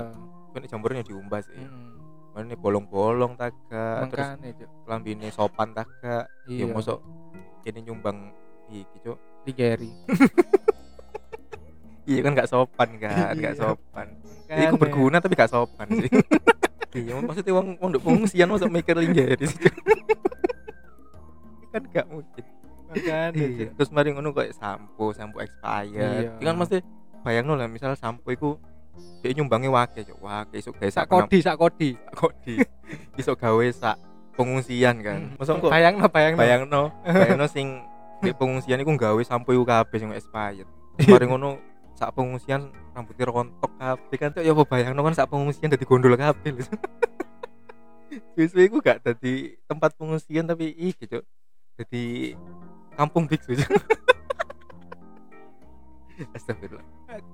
[0.51, 1.59] Kan jamurannya diumbah sih.
[1.59, 1.93] Mm.
[2.35, 4.67] mana nih bolong-bolong taga terus Cuk.
[4.91, 6.99] lambene sopan taga iya ya mosok
[7.63, 8.33] ini nyumbang
[8.69, 9.17] iki cuk.
[9.45, 9.93] Di Gary
[12.05, 13.33] iya kan gak sopan kan?
[13.33, 13.57] Gak Iya.
[13.57, 14.07] sopan.
[14.45, 16.11] Iku berguna tapi gak sopan sih.
[17.01, 19.67] iya, maksudnya wong nduk pengungsian masuk mikir linggeri sih.
[21.75, 22.45] Kan gak mungkin.
[22.85, 23.69] makanya Iya.
[23.75, 25.91] Terus mari ngono kayak sampo, sampo expired.
[25.91, 26.39] Iya.
[26.39, 26.47] Iya.
[26.47, 26.79] Kan mesti
[27.27, 28.55] bayangno lah misal sampo iku
[29.25, 30.19] dia nyumbangi wake cok.
[30.23, 32.55] Wake iso gawe sak sak kodi sak kodi kodi
[33.19, 33.99] iso gawe sak
[34.39, 35.35] pengungsian kan.
[35.35, 37.83] Masa kok bayang no bayang bayangno bayangno sing
[38.23, 40.69] di pengungsian iku gawe sampo iku kabeh sing expired.
[41.03, 41.59] Mari ngono
[41.99, 46.15] sak pengungsian rambutnya rontok kabeh kan tuh ya apa bayangno kan sak pengungsian dadi gondol
[46.15, 46.55] kabeh
[48.35, 51.23] Suwe-suwe iku gak dadi tempat pengungsian tapi iki cok
[51.75, 52.35] dadi
[52.95, 53.59] kampung biksu.
[56.31, 56.87] Astagfirullah.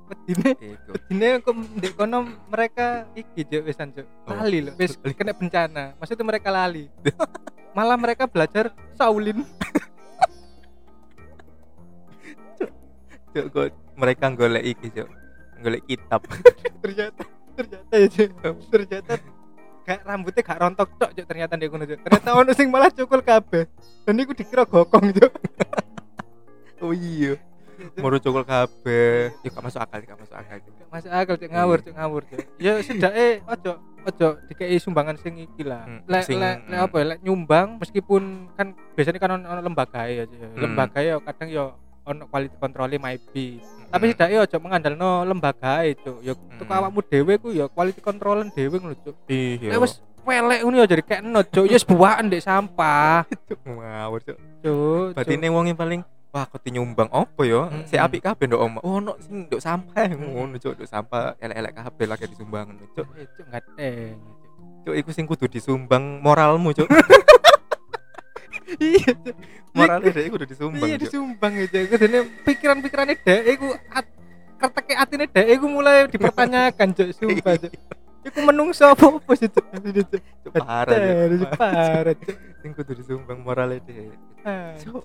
[0.09, 0.91] Wedine Iku.
[0.97, 4.09] wedine kok ndek kono mereka iki Cuk wisan Cuk.
[4.25, 4.33] Oh.
[4.41, 5.93] Lali lho, wis kena bencana.
[6.01, 6.89] Maksudnya mereka lali.
[7.77, 9.45] Malah mereka belajar Shaolin.
[13.37, 13.69] Cuk, kok
[14.01, 15.09] mereka golek iki cok
[15.61, 16.25] golek kitab
[16.83, 17.23] ternyata
[17.53, 18.33] ternyata ya Cuk.
[18.73, 19.13] Ternyata
[19.91, 21.99] gak rambutnya gak rontok tok Cuk ternyata ndek kono Cuk.
[22.07, 23.67] Ternyata ono sing malah cukul kabeh.
[24.07, 25.33] Dan iku dikira gokong Cuk.
[26.87, 27.35] oh iya
[27.97, 30.57] mau cokol kabeh ya gak masuk akal gak masuk akal.
[30.61, 32.39] Gak masuk akal Cuk ngawur Cuk ngawur Cuk.
[32.63, 33.73] Ya sedake ojo
[34.07, 35.85] ojo dikei sumbangan sing iki lah.
[35.89, 40.25] Hmm, Lek lek lek apa ya, lek nyumbang meskipun kan biasanya kan ono lembaga ya
[40.29, 40.39] Cuk.
[40.39, 40.61] Hmm.
[40.61, 41.65] Lembaga ya kadang ya
[42.03, 43.61] ono quality control maybe.
[43.91, 44.15] Tapi Hmm.
[44.15, 46.23] sedake ojo mengandalno lembaga Cuk.
[46.23, 46.79] Ya teko Hmm.
[46.79, 49.17] awakmu dhewe ku ya quality controlan dhewe ngono Cuk.
[49.27, 51.03] iya Lek wis welek ngono ya jadi
[51.51, 51.67] Cuk.
[51.67, 53.27] Ya wis buakan ndek sampah.
[53.51, 55.07] Cuk, ngawur cok Cuk.
[55.19, 57.91] berarti ini wongnya paling wah kok nyumbang apa ya Mm-mm.
[57.91, 61.73] si apik kabeh ndok omah oh no sing ndok sampah ngono cok ndok sampah elek-elek
[61.75, 64.15] kabeh lagi disumbangan cok Eh, Cuk enggak teng.
[64.87, 66.87] cok iku sing kudu disumbang moralmu cok
[68.79, 69.11] Iya
[69.77, 74.07] moralnya deh kudu disumbang iya cok disumbang itu aku dene pikiran-pikirannya dek iku at,
[74.61, 77.09] kerteke atine dek iku mulai dipertanyakan cuk.
[77.17, 77.73] Sumpah cuk.
[78.21, 79.49] Iku menungso apa apa sih.
[79.49, 79.65] Cuk,
[80.53, 82.37] parah cok parah cuk.
[82.61, 84.13] Sing kudu disumbang moralnya deh
[84.45, 85.01] hancur.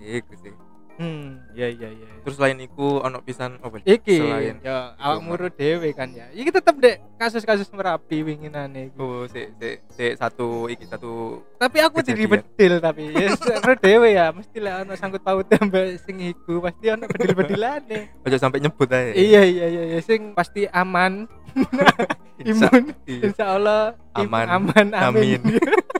[0.00, 0.52] iku sih
[0.96, 1.52] hmm.
[1.52, 2.06] Iya iya iya.
[2.24, 6.26] Terus lain iku ono pisan apa iki selain ya awak muru dhewe kan ya.
[6.32, 11.78] Iki tetep dek kasus-kasus merapi winginane iku oh si si si satu iki satu tapi
[11.78, 13.12] aku jadi bedil tapi.
[13.14, 14.32] Ya seru dhewe ya.
[14.32, 18.24] Mesti lah ono sangkut paut ambek sing iku pasti ono bedil-bedilane.
[18.24, 21.28] Aja sampai nyebut aja iya iya iya iya, sing pasti aman.
[22.42, 22.84] Insya- imun.
[23.06, 23.22] iya.
[23.28, 23.82] insya Allah
[24.18, 24.46] im- Aman.
[24.50, 25.40] aman amin, Amin.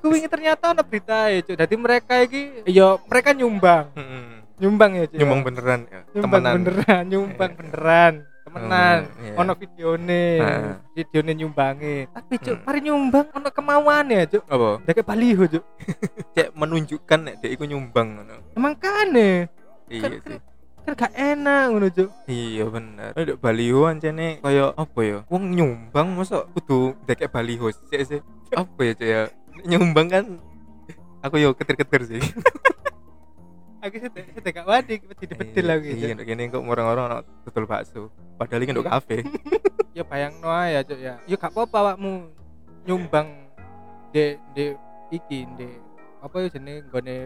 [0.00, 1.56] Iku wingi ternyata ono berita ya cuk.
[1.56, 3.92] Jadi mereka iki ya mereka nyumbang.
[3.92, 4.40] Mm-mm.
[4.56, 6.00] nyumbang ya cuk nyumbang beneran ya?
[6.10, 6.54] Nyumbang temenan.
[6.56, 7.58] beneran nyumbang Iya.
[7.60, 8.14] beneran.
[8.40, 8.98] Temenan.
[9.06, 9.32] Hmm, iya.
[9.36, 10.24] ono videone.
[10.40, 10.74] Heeh.
[10.90, 12.64] videone nyumbangi tapi cuk Hmm.
[12.64, 14.42] mari nyumbang ono kemauan ya cuk.
[14.46, 14.68] Apa?
[14.82, 15.64] Dek baliho cuk.
[16.34, 18.36] Cek menunjukkan nek dia iku nyumbang ngono.
[18.52, 19.52] Emang kane?
[19.86, 20.38] Iya Kan- sih
[20.80, 22.08] kan gak enak ngono cuk.
[22.24, 23.12] Iya bener.
[23.12, 25.18] Ada baliho ancene kaya apa ya?
[25.28, 28.20] Wong nyumbang masa kudu dekek baliho sih sih.
[28.50, 29.22] Apa ya cek ya
[29.64, 30.24] nyumbang kan?
[31.20, 32.22] Aku yo ketir-ketir sih.
[33.84, 35.00] Aku sedek sedek gak wadi
[35.40, 37.18] bedil lagi iya nduk kene kok orang-orang ono
[37.48, 38.12] tutul bakso.
[38.36, 39.24] Padahal iki nduk kafe.
[39.90, 41.18] Ya bayang no ya cuk ya.
[41.26, 42.30] Ya gak apa-apa awakmu
[42.86, 43.26] nyumbang
[44.14, 44.78] de de
[45.10, 45.66] iki de
[46.22, 47.16] apa ya jenenge nggone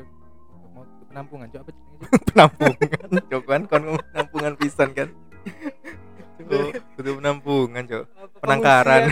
[0.73, 1.83] mau penampungan cuk apa Cuk?
[2.33, 3.83] penampungan cok kan kon
[4.15, 5.09] penampungan pisan kan?
[6.49, 8.05] Oh, butuh penampungan cok
[8.41, 9.03] Penangkaran.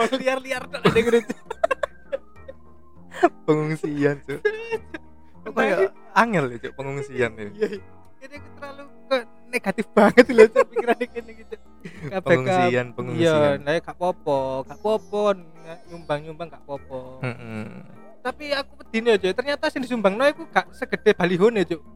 [0.00, 0.20] Pengungsian.
[0.40, 1.20] Liar-liar ada gede
[3.44, 4.40] pengungsian cok
[5.40, 5.78] kok kayak
[6.14, 7.80] angel ya cok pengungsian ya iya iya.
[8.20, 11.54] ini aku terlalu kok negatif banget loh cuk pikirannya gini gitu.
[12.22, 15.22] Pengungsian kab- iya pengungsian nah gak popo gak popo
[15.90, 17.18] nyumbang nyumbang gak popo
[18.20, 21.80] tapi aku pedine aja ternyata sing disumbang no aku gak segede balihone cuk.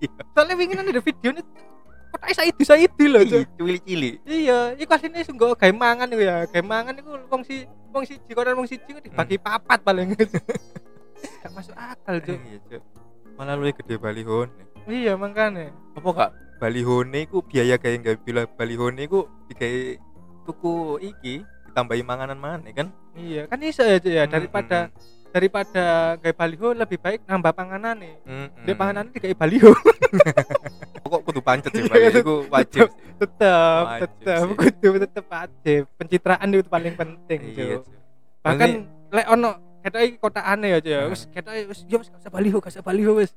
[0.00, 0.22] Iya.
[0.32, 1.44] soalnya wingi nang ada video nih
[2.10, 3.40] kok tak saidi saidi loh cuk.
[3.40, 6.36] Ih, cili-cili iya iku asline sungguh gawe mangan iku ya.
[6.50, 10.12] Gawe mangan iku wong si wong siji koran wong siji dibagi papat paling.
[11.44, 12.36] Gak masuk akal cuk.
[12.36, 12.82] Iya cok
[13.40, 14.52] malah lu gede balihone
[14.84, 19.96] iya makanya apa kak balihone ku biaya kayak nggak bila balihone ku digawe
[20.44, 22.92] tuku iki ditambahi manganan mana kan?
[23.16, 24.28] Iya kan iso ya cuk ya.
[24.28, 24.78] Hmm, daripada
[25.32, 25.84] daripada
[26.20, 29.72] gawe baliho lebih baik nambah panganan nih mm, mm, dia panganan digawe baliho
[31.10, 32.86] pokok kudu pancet sih Iya, Bali iku wajib
[33.18, 34.54] tetep tetep sih.
[34.54, 35.82] kudu tetep wajib.
[35.98, 37.82] Pencitraan itu paling penting Iya, Cuk.
[37.82, 37.84] Cuk.
[38.40, 38.70] bahkan
[39.10, 42.56] lek ono ketok iki kotakane ya Cuk, wis ketok wis yo wis gak usah baliho
[42.56, 43.34] gak usah baliho wis.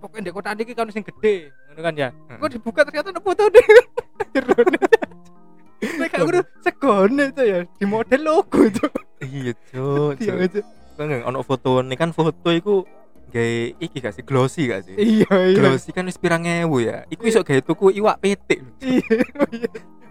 [0.00, 2.08] Pokoknya di kotak iki kan sing gede ngono kan ya.
[2.32, 3.60] Kok dibuka ternyata ada foto deh
[6.02, 7.58] gak kudu segone itu ya.
[7.70, 8.86] Di model logo itu.
[9.20, 10.16] Iya, Cuk.
[10.16, 10.64] Iya, Cuk.
[10.96, 12.82] Kan ono foto nih kan foto iku
[13.30, 14.94] gawe iki gak sih glossy gak sih?
[14.98, 15.56] Iya, iya.
[15.56, 17.06] Glossy kan wis pirang ewu ya.
[17.08, 18.60] Iku iso gawe tuku iwak petik.
[18.82, 19.06] Iya,
[19.54, 19.70] iya.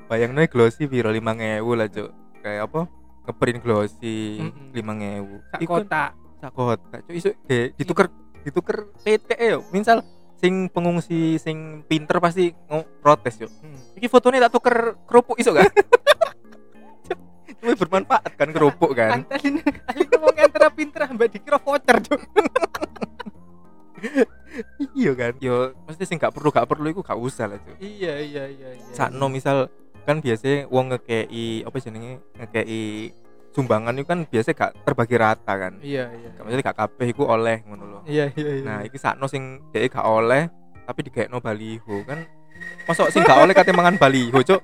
[0.10, 2.10] Bayangno glossy piro 5000 lah, Cuk.
[2.42, 2.82] Kayak apa?
[3.30, 4.74] Ngeprint glossy Mm-mm.
[4.74, 5.54] 5000.
[5.54, 6.12] Sak kan kotak.
[6.40, 7.00] sak kotak.
[7.06, 8.08] Cuk iso gawe dituker
[8.42, 9.62] dituker petik yo.
[9.70, 10.02] Misal
[10.40, 12.56] sing pengungsi sing pinter pasti
[13.04, 13.52] protes yo.
[13.60, 13.76] Hmm.
[14.00, 15.68] Iki fotonya tak tuker kerupuk iso gak?
[17.60, 19.28] Cuma bermanfaat kan kerupuk kan.
[19.92, 22.22] Kali ngomong antara pinter ambek dikira voucher, Cuk.
[25.30, 28.44] Kan yo mesti sing gak perlu gak perlu iku gak usah lah cuy Iya, iya,
[28.48, 28.94] iya, iya.
[28.94, 29.70] sakno misal
[30.04, 33.14] kan biasanya wong ngekei apa jenenge ngekei
[33.50, 36.30] sumbangan itu kan biasa gak terbagi rata kan Iya, iya.
[36.34, 38.64] gak maksudnya gak kabeh iku oleh ngono loh Iya, iya, iya.
[38.66, 40.50] nah iki sakno sing dhek gak oleh
[40.86, 42.26] tapi digaekno baliho kan
[42.90, 44.62] masuk sing gak oleh kate mangan baliho cuk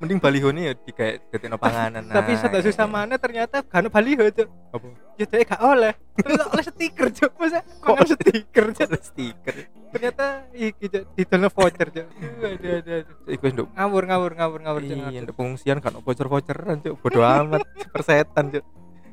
[0.00, 4.24] mending baliho nih ya digaek dadekno panganan nah, tapi sudah susah mana ternyata ono baliho,
[4.32, 4.48] Cuk.
[4.72, 4.86] apa
[5.20, 5.92] Ya dhek gak oleh.
[6.16, 7.32] Terus oleh stiker, Cuk.
[7.36, 8.88] Masa kok stiker, Cuk?
[8.96, 9.56] Kok stiker
[9.92, 10.24] Ternyata
[10.56, 12.06] iki, Cuk, didolno voucher, Cuk.
[12.08, 12.48] Aduh,
[12.80, 13.16] aduh, aduh.
[13.28, 14.80] iku nduk Ngawur, ngawur, ngawur, ngawur.
[14.80, 16.96] Iya, nduk pengungsian kan voucher-voucheran, Cuk.
[17.04, 17.60] Bodo amat,
[17.92, 18.64] persetan, Cuk.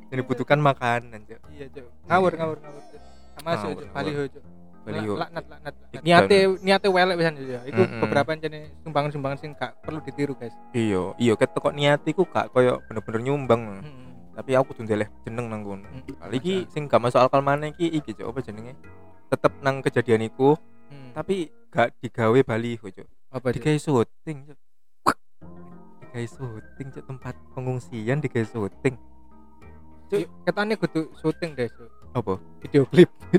[0.08, 1.40] Yang dibutuhkan makanan, Cuk.
[1.52, 1.84] Iya, Cuk.
[2.08, 2.82] Ngawur, ngawur, ngawur.
[3.44, 3.76] Ngawur, Cuk.
[3.76, 3.84] ngawur.
[3.92, 4.44] Baliho, Cuk.
[4.88, 5.14] Baliho.
[5.20, 5.74] Laknat, laknat.
[6.00, 7.60] Niate niate welek pisan ya.
[7.68, 8.00] Iku Mm-mm.
[8.00, 10.56] beberapa jenis sumbangan-sumbangan sing gak perlu ditiru, guys.
[10.72, 13.84] Iya, iya ketok kok niat iku gak koyo bener-bener nyumbang.
[13.84, 14.08] Hmm.
[14.38, 15.84] Tapi aku kudu ndeleh jeneng nang kono.
[15.84, 16.02] Hmm.
[16.06, 18.32] Kali iki sing gak masuk akal maneh iki iki, Cuk.
[18.32, 18.72] Apa jenenge?
[19.28, 20.56] Tetep nang kejadian iku,
[20.88, 21.12] Hmm.
[21.12, 23.08] tapi gak digawe baliho, Cuk.
[23.28, 23.52] apa?
[23.52, 24.58] Digawe syuting, Cuk.
[26.00, 27.04] Digawe syuting, Cuk.
[27.04, 28.96] Tempat pengungsian digawe syuting.
[30.08, 31.90] Yuk, Ketane kudu syuting deh, Cuk.
[32.14, 32.34] Apa?
[32.64, 33.10] Video klip.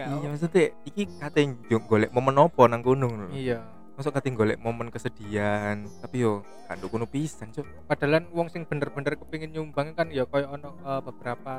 [0.00, 1.44] Iya, maksudnya iki kate
[1.84, 3.36] golek momen apa nang kono ngono lho.
[3.36, 3.60] Iya.
[4.00, 9.20] masuk kate golek momen kesedihan tapi yo gak kono pisan cuk Padahal wong sing bener-bener
[9.20, 11.52] kepingin nyumbang kan ya koyo ono eh, beberapa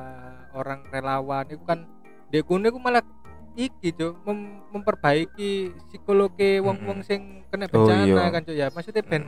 [0.58, 1.86] orang relawan itu kan
[2.34, 3.06] dia kuno iku malah
[3.54, 8.32] iki Cuk, mem- memperbaiki psikologi wong-wong sing kena Oh, bencana iya.
[8.32, 8.68] kan Cuk ya.
[8.74, 9.24] Maksudnya ben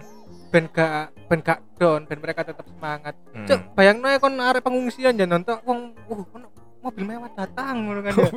[0.50, 3.14] ben gak ben gak down, ben mereka tetap semangat.
[3.36, 3.46] Hmm.
[3.46, 6.48] Cuk, bayangno ya kon arek pengungsian ya nonton wong uh ono
[6.84, 8.28] mobil mewah datang ngono kan ya.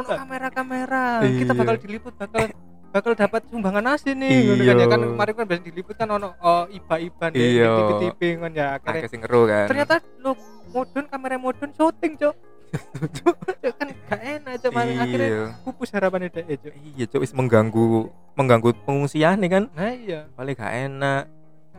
[0.00, 1.04] Ono kamera-kamera.
[1.20, 1.60] Kita Iya.
[1.60, 2.42] bakal diliput bakal
[2.90, 4.72] bakal dapat sumbangan nasi nih ngono Iya.
[4.72, 4.86] kan ya.
[4.88, 7.70] Kan kemarin kan biasa diliput kan ono oh, iba-iba nih di Iya.
[7.76, 8.66] TV-TV kan ya.
[8.80, 9.66] Akhirnya sing ngeru kan.
[9.68, 10.32] ternyata lo
[10.72, 12.34] modern kamera modern syuting cok
[13.82, 15.44] kan gak enak cok malah akhirnya iya.
[15.66, 18.06] pupus harapannya deh cok iya cuk wis mengganggu
[18.38, 19.64] mengganggu pengungsian nih kan.
[19.74, 20.20] Nah iya.
[20.38, 21.22] Paling gak enak.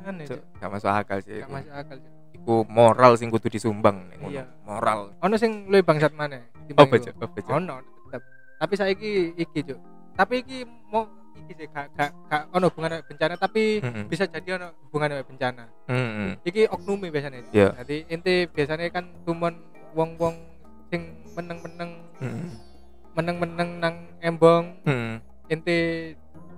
[0.03, 2.10] Kan ya cok gak masuk akal sih gak masuk akal cok
[2.41, 4.45] iku moral sing kudu disumbang nek ngono Iya.
[4.65, 6.41] moral ono sing luwih bangsat mana
[6.73, 7.75] apa cuk apa cuk ono
[8.09, 8.21] tetep
[8.57, 9.79] tapi saya iki cok
[10.11, 10.57] tapi iki
[10.89, 11.05] mau
[11.37, 14.09] iki sih gak gak gak ono hubungan bencana tapi Mm-mm.
[14.09, 16.41] bisa jadi ono hubungan bencana Mm-mm.
[16.41, 17.77] iki oknumi biasanya Iya.
[17.85, 19.53] jadi inti biasanya kan tumon
[19.93, 20.33] wong-wong
[20.89, 22.47] sing meneng-meneng Mm-mm.
[23.13, 25.21] meneng-meneng nang embong Mm-mm.
[25.45, 25.77] inti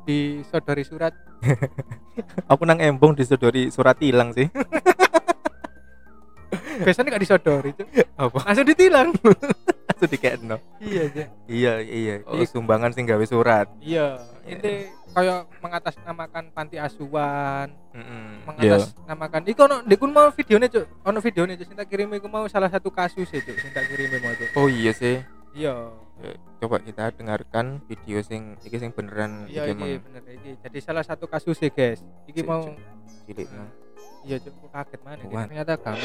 [0.04, 1.12] disodori surat
[2.52, 4.48] aku nang embong disodori surat hilang sih
[6.84, 7.72] biasanya gak disodori
[8.13, 8.38] apa?
[8.43, 9.10] Langsung ditilang.
[9.93, 10.58] Itu dikekno.
[10.80, 12.15] Iya aja iya iya.
[12.26, 12.48] Oh, Iya.
[12.48, 13.67] sumbangan sing gawe surat.
[13.80, 14.19] Iya.
[14.43, 18.43] Inti kayak mengatasnamakan panti asuhan Mm-mm.
[18.58, 18.82] Iya.
[18.82, 20.86] mengatasnamakan iku ono ndek mau videonya cuk.
[21.04, 23.86] Ono videonya cuk sing tak kirim iku mau salah satu kasus ya cuk sing tak
[23.88, 24.50] kirim mau cuk.
[24.56, 25.22] Oh iya sih.
[25.54, 25.93] Iya.
[26.24, 30.02] Eh, coba kita dengarkan video sing iki sing beneran iya iki emang.
[30.02, 30.52] bener iki.
[30.60, 32.02] Jadi salah satu kasus ya guys.
[32.26, 32.65] Iki mau
[33.26, 33.65] cilik no.
[34.24, 35.24] Iya cuk kok kaget mana.
[35.28, 35.46] Wan.
[35.52, 36.04] ternyata kamu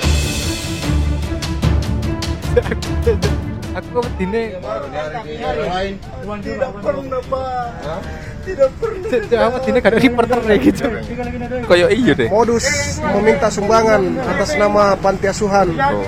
[3.78, 4.42] aku kok wedine
[8.48, 10.85] Cuk, cuk, aku wedine gak ada reporter kayak gitu
[11.68, 12.28] koyo iya deh?
[12.33, 12.64] Modus
[12.98, 15.68] meminta sumbangan atas nama panti asuhan.
[15.76, 16.04] oh.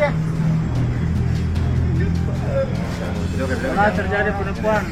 [3.70, 4.82] Terjadi penipuan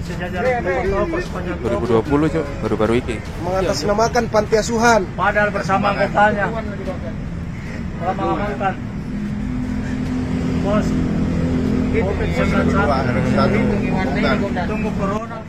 [0.00, 3.16] 2020 cok baru-baru iki.
[3.44, 5.04] Mengatasnamakan panti asuhan.
[5.16, 6.46] padahal bersama anggotanya
[8.00, 8.74] telah mengamankan.
[10.60, 10.86] Pos
[11.90, 12.70] COVID-19
[14.70, 15.42] tunggu corona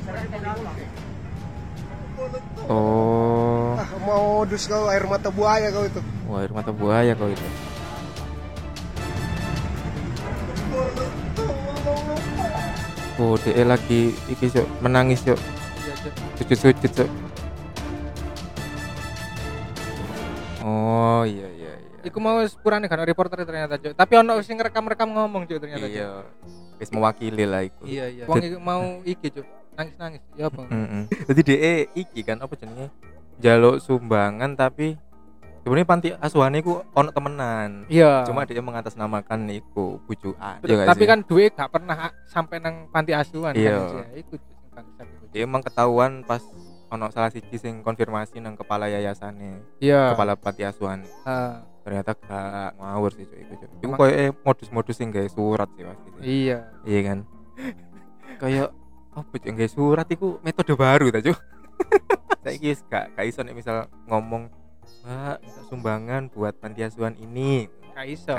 [2.66, 3.78] oh.
[3.78, 6.02] Ah, modus kau air mata buaya kau itu.
[6.26, 7.46] wah air mata buaya kau itu
[13.22, 15.38] oh DE lagi iki cok menangis cok
[15.82, 15.94] Iya,
[16.38, 17.10] sujud-sujud Cuk.
[20.62, 23.94] oh iya iya iya Iku mau sepurane kan reporter ternyata Cuk.
[23.94, 25.86] Tapi ono sing rekam-rekam ngomong Cuk ternyata.
[25.86, 25.90] Cuk.
[25.92, 26.26] iya
[26.78, 28.24] wis mewakili lah iku Iya iya.
[28.26, 29.46] Wong iku mau iki Cuk.
[29.74, 30.22] Nangis-nangis.
[30.34, 30.62] Ya apa?
[30.66, 31.04] Heeh.
[31.30, 32.90] Jadi DE iki kan apa jenenge?
[33.38, 34.98] Jaluk sumbangan tapi
[35.62, 37.86] sebenarnya panti asuhan iku ono temenan.
[37.88, 38.26] Iya.
[38.26, 40.62] Cuma dia mengatasnamakan iku bujukan.
[40.62, 41.10] Iya tapi sih?
[41.10, 43.78] kan duit gak pernah sampai nang panti asuhan Iya.
[43.78, 44.06] kan.
[44.16, 44.34] Iku
[45.32, 46.44] dia emang ketahuan pas
[46.88, 50.12] ono salah siji sing konfirmasi nang kepala yayasannya, Iya.
[50.12, 51.08] kepala panti asuhan.
[51.24, 53.54] Ah, Ternyata gak ngawur sih iku.
[53.56, 53.70] Cuk.
[53.74, 56.08] Iku Emang- koyo eh, modus-modus sing gawe surat sih pasti.
[56.12, 56.22] sih.
[56.22, 56.58] iya.
[56.84, 57.20] Iya kan.
[58.42, 58.70] kayak
[59.12, 61.40] apa Cuk, gawe surat iku metode baru ta, Cuk.
[62.44, 64.50] Saiki wis gak gak iso nek misal ngomong
[65.02, 67.66] Mbak, minta sumbangan buat panti asuhan ini.
[67.92, 68.36] Gak iso.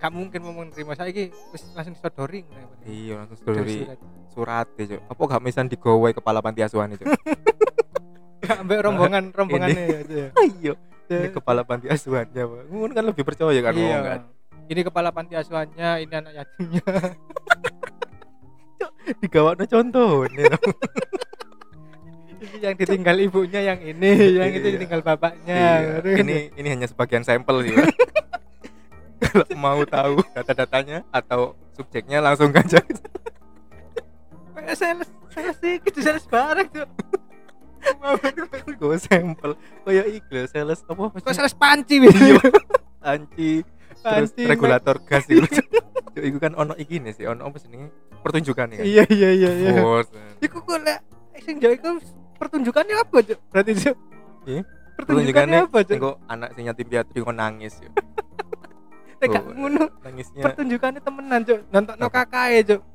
[0.00, 2.46] Gak mungkin mau menerima saiki wis langsung disodoring.
[2.88, 3.86] Iya, langsung dari
[4.32, 5.00] surat ya, Cuk.
[5.06, 7.04] Apa gak misal digawe kepala panti asuhan itu?
[8.40, 9.98] Gak ambek rombongan rombongannya ya.
[10.00, 10.26] Cuk, ya.
[10.60, 10.74] Iya.
[11.10, 12.62] Ini kepala panti asuhannya, Pak.
[12.70, 13.82] Ngono kan lebih percaya kan Iya.
[13.82, 14.20] ngomong kan.
[14.70, 16.84] Ini kepala panti asuhannya, ini anak yatimnya.
[19.20, 20.46] Digawakno contohnya.
[22.60, 24.74] Yang ditinggal ibunya yang ini, yang itu Iya.
[24.80, 25.60] ditinggal bapaknya.
[26.00, 26.16] Iya.
[26.24, 27.74] Ini ini hanya sebagian sampel sih.
[29.20, 32.80] Kalau mau tahu data-datanya atau subjeknya langsung aja.
[34.70, 36.88] sales, sales sih, itu sales barang tuh.
[38.80, 39.56] Gue sampel.
[39.84, 42.00] Kayak ikhlas sales apa Kok sales panci?
[42.00, 42.40] Iya.
[43.00, 43.64] Anci
[44.00, 45.44] terus Panci, regulator gas itu.
[46.16, 47.68] Iku kan ono iki nih sih, ono apa sih
[48.24, 48.84] pertunjukan kan.
[48.84, 49.70] Iya iya iya iya.
[49.80, 50.08] Bos.
[50.40, 51.00] Iku kok lek
[51.44, 51.76] sing jauh
[52.40, 53.38] pertunjukannya apa, Cuk?
[53.52, 53.96] Berarti, Cuk.
[54.48, 54.62] Iya.
[54.96, 55.96] Pertunjukannya apa, Cuk?
[56.00, 57.90] Engko anak sing yatim piatu kok nangis yo.
[59.20, 59.52] Nek gak Oh.
[59.52, 61.60] ngono, Nangisnya pertunjukannya temenan, Cuk.
[61.68, 62.80] Nonton no kakae, Cuk.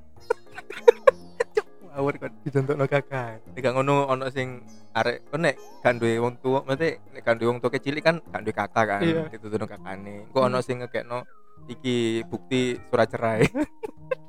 [1.96, 3.40] ngawur kan dicontohno kakak.
[3.56, 4.60] Nek gak ngono ono sing
[4.92, 8.20] arek kok nek gak duwe wong tuwa, maksudnya nek gak duwe wong tuwa kecil kan
[8.20, 9.32] gak duwe kakak kan, Iya.
[9.32, 10.28] dituturno kakane.
[10.28, 11.24] Kok ono sing ngekekno
[11.72, 13.48] iki bukti surat cerai.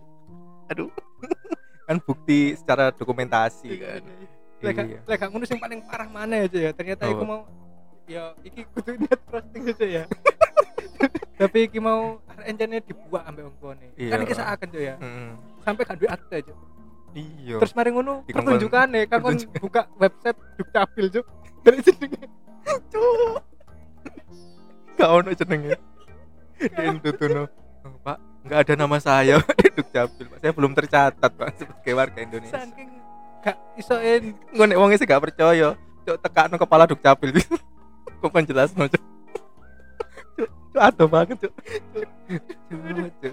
[0.70, 0.90] Aduh.
[1.86, 4.02] kan bukti secara dokumentasi kan.
[4.66, 5.00] Lek gak- Iya.
[5.04, 6.70] lek gak ngono sing paling parah mana ya, ya.
[6.70, 7.24] Ternyata iku Apa?
[7.24, 7.40] mau
[8.06, 10.04] ya iki kudu net roasting Cuk ya.
[11.40, 13.86] Tapi iki mau encene dibuat ambek wong tuane.
[13.94, 14.10] Iya.
[14.10, 14.94] Kan iki akan Cuk ya.
[14.96, 15.28] Heeh.
[15.60, 16.58] Sampai gak duwe akte, Cuk.
[17.12, 17.56] Iya.
[17.58, 19.60] Terus mari ngono Dikongkon- pertunjukane kan kon pertunjukan.
[19.60, 21.26] buka website Dukcapil, Cuk.
[21.62, 22.22] Dari jenenge
[22.92, 23.40] Cuk.
[24.96, 25.74] Gak ono jenenge.
[26.56, 27.44] Den tutuno.
[27.84, 30.24] Oh, Pak, nggak ada nama saya di Dukcapil.
[30.26, 30.38] Pak.
[30.40, 32.56] Saya belum tercatat, Pak, sebagai warga Indonesia.
[32.58, 32.90] saking
[33.46, 35.78] gak isoin Gue nek wongnya sih gak percaya.
[36.02, 37.30] Cuk tekakno kepala Dukcapil.
[38.22, 39.02] Kok kan jelas no, Cuk.
[40.34, 41.52] Cuk, adoh banget, Cuk.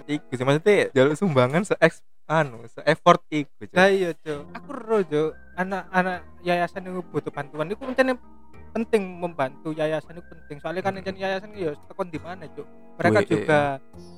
[0.06, 1.74] Iku sih maksudnya jalur sumbangan se
[2.24, 3.74] anu, se effort iku, Cuk.
[3.74, 4.42] Iya, Cuk.
[4.54, 5.30] Aku ro, Cuk.
[5.54, 7.70] Anak-anak yayasan itu butuh bantuan.
[7.70, 8.18] Itu mencene
[8.74, 10.56] penting membantu yayasan itu penting.
[10.58, 11.14] Soalnya kan Hmm.
[11.14, 12.66] yayasan itu ya tekon di mana, Cuk.
[12.98, 13.60] Mereka Wih, juga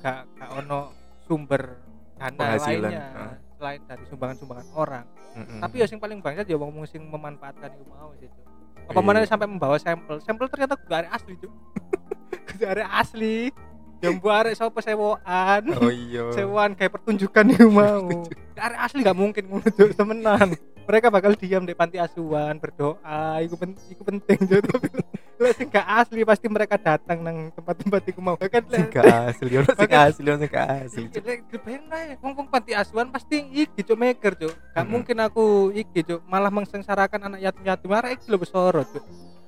[0.01, 0.79] gak gak ono
[1.29, 1.77] sumber
[2.17, 3.35] dana lainnya ah.
[3.57, 5.05] Selain dari sumbangan-sumbangan orang.
[5.33, 5.59] Mm-mm.
[5.59, 8.45] Tapi ya sing paling bangsat ya wong sing memanfaatkan itu mau sih, Cuk.
[8.87, 9.05] Apa Iya.
[9.05, 10.21] mana sampai membawa sampel.
[10.23, 11.51] Sampel ternyata gak ada asli, Cuk.
[12.61, 13.51] Gak ada asli.
[13.97, 15.63] Yang buat arek sapa sewaan.
[15.73, 16.29] Oh iya.
[16.37, 18.05] sewaan kayak pertunjukan itu mau
[18.57, 20.53] karena asli gak mungkin ngono Cuk, temenan
[20.87, 24.63] mereka bakal diam di panti asuhan berdoa itu pen iku penting Cuk.
[24.71, 24.87] tapi
[25.37, 28.35] lek sing gak asli pasti mereka datang nang tempat-tempat iku mau.
[28.37, 31.07] Kan Sing gak asli, ono sing asli, ono sing gak asli.
[31.49, 34.53] Dibayang ae wong panti asuhan pasti iki cuk maker cuk.
[34.73, 37.93] Gak mungkin aku iki cuk malah mengsengsarakan anak yatim-yatim.
[37.93, 39.03] Arek iki lho besoro cuk.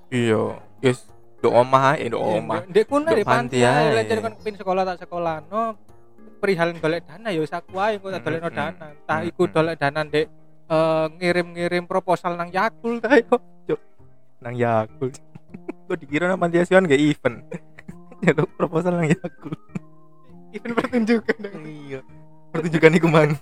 [0.10, 1.06] Iya, yes,
[1.41, 2.65] do omah ae, do omah.
[2.69, 4.06] ndek Nduk di panti ae.
[4.06, 5.78] Jare kon kepin sekolah tak sekolah no
[6.39, 8.86] perihal golek dana ya wis aku ae kok tak dolekno dana.
[8.93, 10.25] Entah iku dolek dana ndek
[10.69, 13.41] eh, ngirim-ngirim proposal nang Yakult ae kok
[14.39, 15.19] Nang Yakult.
[15.89, 17.38] Kok dikira nang panti asuhan gak event.
[18.21, 19.58] Jaluk proposal nang Yakult.
[20.52, 21.99] event pertunjukan Iya.
[22.49, 23.34] Pertunjukan iku mang.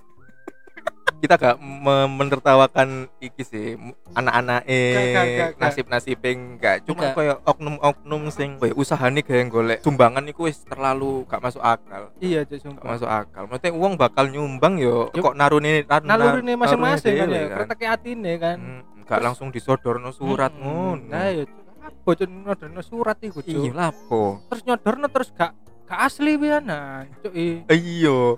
[1.17, 5.57] Kita gak me- menertawakan iki sih m- anak-anak eh gak.
[5.57, 11.41] nasib-nasib enggak cuma koyo oknum-oknum sing koyo usahane gawe golek sumbangan iku wis terlalu gak
[11.41, 15.25] masuk akal iya cuk gak masuk akal maksudnya uang bakal nyumbang yo Yuk.
[15.25, 20.13] kok narune nar- nalurine nar- masing-masing kan ya kereta atine kan Hmm, gak langsung disodorno
[20.13, 20.61] surat Mm-mm.
[20.61, 25.29] ngono nah ya cuk apa cuk nyodorno surat iku iya cuk lapo terus nyodorno terus
[25.31, 25.51] gak
[25.87, 27.63] gak asli pianan cuk i.
[27.71, 28.35] iya.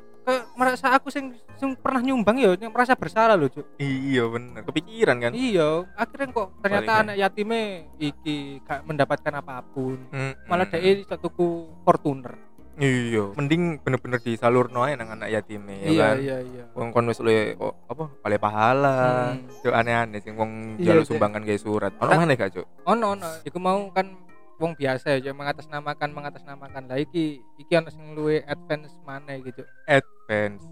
[0.54, 3.66] Merasa aku sing sing pernah nyumbang ya yang merasa bersalah loh cuk.
[3.82, 4.62] Iya bener.
[4.62, 5.32] Kepikiran kan?
[5.34, 7.62] Iya akhirnya kok ternyata Balik, anak yatimnya
[7.97, 9.97] iki gak mendapatkan apa pun.
[10.14, 10.45] Mm-mm.
[10.45, 12.49] malah dia iso tuku Fortuner
[12.80, 16.15] iya mending bener-bener disalurno ae nang anak yatim ya iya kan?
[16.17, 16.63] iya iya.
[16.71, 18.95] Wong kon wis luwe oh, apa oleh pahala.
[19.32, 19.51] Hmm.
[19.59, 21.09] Cuk, aneh-aneh sing wong Iya, jaluk Cuk.
[21.13, 21.91] sumbangan kayak surat.
[21.93, 22.65] Ono Tak- mana gak cuk?
[22.86, 23.30] Ono ono.
[23.43, 24.07] Iku mau kan
[24.55, 26.82] wong biasa ya mengatasnamakan mengatasnamakan.
[26.86, 30.63] Lah iki iki ono sing luwe advance mana gitu advance.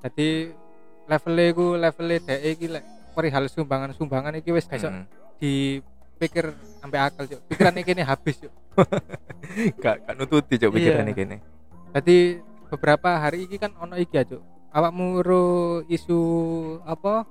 [0.00, 0.50] Jadi
[1.04, 5.04] levelnya iku levelnya dhek iki lek perihal sumbangan sumbangan iki wis gak iso Mm.
[5.38, 7.40] dipikir sampai akal cuk.
[7.46, 8.52] Pikiran iki ini habis cuk.
[9.78, 11.12] Gak gak nututi cuk pikiran Iya.
[11.12, 11.36] iki kene
[11.92, 12.40] jadi
[12.72, 15.46] beberapa hari iki kan ono iki ya cuk awakmu ro
[15.86, 16.20] isu
[16.88, 17.28] apa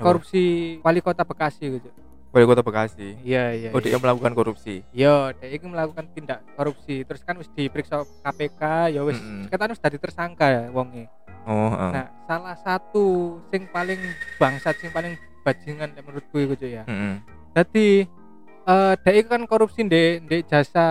[0.00, 1.90] korupsi wali kota Bekasi gitu
[2.32, 7.04] wali kota Bekasi iya iya oh dia melakukan korupsi Yo, dia itu melakukan tindak korupsi.
[7.06, 8.62] Terus kan wis diperiksa KPK,
[8.94, 11.06] ya wis wis dadi tersangka ya wonge.
[11.48, 11.90] oh heeh.
[11.96, 13.96] Nah, salah satu sing paling
[14.36, 16.84] bangsat sing paling bajingan ya menurutku Cuk, ya.
[16.84, 17.14] Heeh.
[17.56, 18.04] Jadi
[18.68, 20.86] eh itu kan korupsi ndek ndek jasa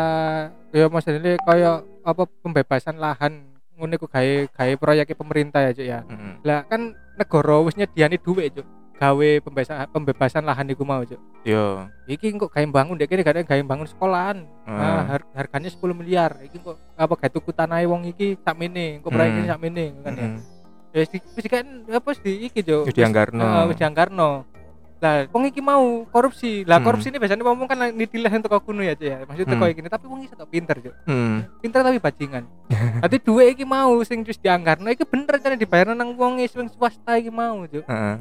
[0.73, 1.71] ya maksudnya kaya
[2.01, 3.45] apa pembebasan lahan
[3.78, 5.99] ngono iku gawe gawe proyek pemerintah ya Cuk ya.
[6.01, 6.34] Heeh.
[6.41, 8.65] Lah kan negara wis nyediani dhuwit Cuk.
[8.97, 11.21] Gawe pembebasan pembebasan lahan iku mau Cuk.
[11.45, 14.41] yo Iki kok gawe bangun dek kene gak gawe bangun sekolahan.
[14.65, 14.73] Ah.
[14.73, 16.41] Nah, har- harganya 10 miliar.
[16.41, 19.38] Iki kok apa gawe tuku tanah wong iki sak mene, kok proyek Hmm.
[19.38, 20.25] ini sak mene kan ya.
[20.25, 20.39] Heeh.
[20.88, 22.82] Ya wis di wis kan apa di iki jo.
[22.82, 23.45] Wis dianggarno.
[23.45, 24.30] Heeh, wis dianggarno.
[24.98, 26.66] Lah, wong iki mau korupsi.
[26.66, 26.86] Lah, Hmm.
[26.89, 29.30] korupsi ini biasanya ngomong kan nitilah untuk kuno ya, ya.
[29.30, 29.62] Maksudnya Hmm.
[29.62, 30.93] kok iki tapi wong iki pinter, Cuk.
[31.06, 31.45] Hmm.
[31.62, 32.43] Pinter tapi bajingan.
[33.06, 37.22] Dadi duwe iki mau sing wis dianggarno iki bener kan dibayar nang wong sing swasta
[37.22, 37.86] iki mau, Cuk.
[37.86, 38.16] Heeh.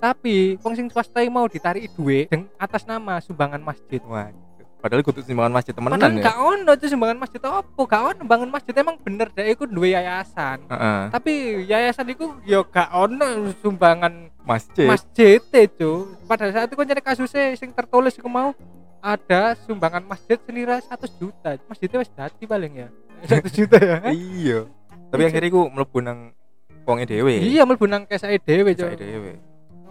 [0.00, 4.00] Tapi wong sing swasta iki mau ditarik dengan atas nama sumbangan masjid.
[4.08, 4.32] Wah.
[4.82, 6.24] Padahal kudu sumbangan masjid temenan Padahal ya.
[6.26, 9.94] gak ono tuh sumbangan masjid apa, gak ono bangun masjid emang bener deh iku duwe
[9.94, 10.58] yayasan.
[10.66, 11.00] Heeh.
[11.14, 11.32] Tapi
[11.64, 14.90] yayasan iku yo gak ono sumbangan Masjid.
[14.90, 16.10] masjid itu.
[16.26, 18.50] Pada saat itu kan jadi kasusnya sing tertulis iku mau
[18.98, 21.54] ada sumbangan masjid senilai 100 juta.
[21.70, 22.88] Masjidnya wis dadi paling ya.
[23.38, 23.96] 1 juta ya.
[24.10, 24.58] Iya.
[25.14, 26.34] Tapi akhirnya iku mlebu nang
[26.82, 27.38] wonge dhewe.
[27.38, 29.38] Iya mlebu nang kesake dhewe, dhewe.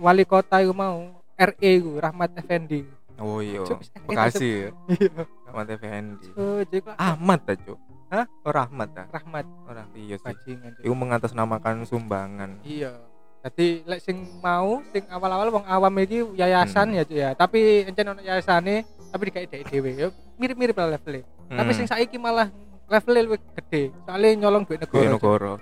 [0.03, 2.83] Wali kota iku mau RE iku Rahmat Effendi.
[3.21, 3.61] Oh iya.
[4.09, 4.69] Bekasi ya.
[4.89, 5.23] Iya.
[5.47, 6.27] Ahmad Effendi.
[6.33, 6.57] Oh,
[6.97, 7.77] Ahmad ta, Cuk.
[8.11, 8.25] Hah?
[8.43, 9.03] Oh, Rahmat ta.
[9.07, 10.35] Rahmat Orang iya sih.
[10.83, 12.59] Iku mengatasnamakan sumbangan.
[12.65, 12.99] Iya.
[13.41, 16.97] Jadi lek sing mau sing awal-awal wong awam iki yayasan Hmm.
[16.99, 17.29] ya Cuk ya.
[17.33, 21.23] Tapi encen ono yayasane tapi dikai dhek dhewe ya mirip-mirip lah levelnya.
[21.49, 21.77] Tapi Hmm.
[21.77, 22.51] sing saiki malah
[22.85, 23.95] levelnya luwih gede.
[24.03, 25.01] Soalnya nyolong duit negara.
[25.07, 25.13] Cuk.
[25.15, 25.53] negara.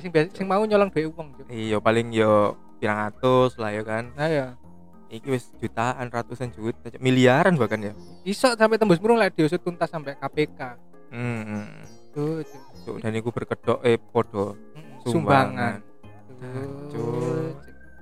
[0.00, 1.28] Sing sing mau nyolong duit uang.
[1.46, 4.12] Iya, paling yo pirang atus lah ya kan.
[4.16, 4.46] Nah ya.
[5.06, 6.98] Iki wis jutaan, ratusan juta, Cuk.
[6.98, 7.92] miliaran bahkan ya.
[8.26, 10.60] Iso sampai tembus murung lek diusut tuntas sampai KPK.
[11.14, 11.42] Hmm.
[11.46, 11.66] hmm.
[12.10, 12.62] Tuh, Cuk.
[12.82, 15.78] Cuk, dan iku berkedok eh podo Mm, sumbangan.
[16.90, 17.54] Tuh,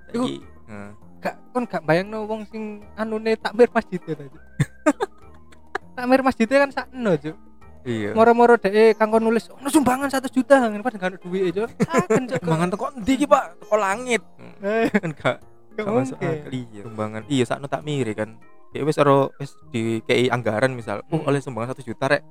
[0.09, 0.17] Cuk.
[0.17, 0.29] Iku-.
[0.65, 0.91] Heeh.
[1.21, 4.29] gak kon gak bayangno wong sing anune takmir masjid tadi.
[5.97, 7.37] takmir masjidnya kan sakno, Cuk.
[7.85, 8.17] Iya.
[8.17, 11.69] moro-moro deh kanggo nulis ono sumbangan satu juta ngene padahal gak ono duit cok
[12.41, 13.45] Sumbangan teko ndi iki, Pak?
[13.61, 14.23] Teko langit.
[14.65, 15.37] Eh, Kan gak
[15.77, 16.83] gak masuk akal iya.
[16.83, 17.23] Sumbangan.
[17.27, 18.39] Iya, sakno tak miri kan.
[18.71, 21.29] Ya wis ero wis dikei anggaran misal, oh Hmm.
[21.29, 22.23] oleh sumbangan 1 juta rek.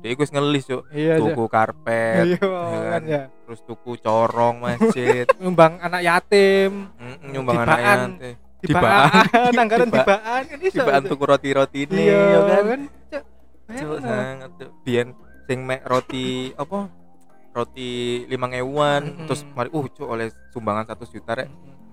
[0.00, 0.82] Ya iku wis ngelis, Cuk.
[0.90, 1.30] iya Cok.
[1.30, 2.90] Tuku karpet, iya kan?
[2.90, 8.30] kan ya terus tuku corong masjid, nyumbang anak yatim Mm, nyumbang anak yate.
[8.58, 9.10] tibaan
[9.56, 12.64] anggaran Tiba- tibaan kan iso Tibaan tuku roti-roti ini iya ya kan.
[12.66, 12.80] kan.
[13.72, 14.70] Cuk, sangat Cuk.
[14.82, 15.08] biyen
[15.44, 16.90] sing mek roti apa?
[17.52, 17.90] Roti
[18.26, 19.26] lima ngewuan Mm-mm.
[19.28, 21.46] terus mari uh cuk oleh sumbangan 1 juta rek.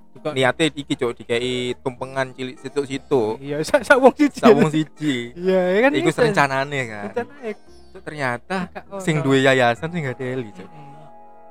[0.10, 3.38] Juga- Niate iki cuk dikei tumpengan cilik situ-situ.
[3.38, 5.32] iya sak sak wong siji Sawung siji.
[5.34, 7.03] iya ya kan Iku rencanane kan.
[7.07, 7.53] rencana ya.
[7.99, 8.57] Ternyata
[8.88, 8.99] ono.
[8.99, 10.66] sing duwe yayasan sing gak deli cuk.
[10.66, 10.97] Mm-mm.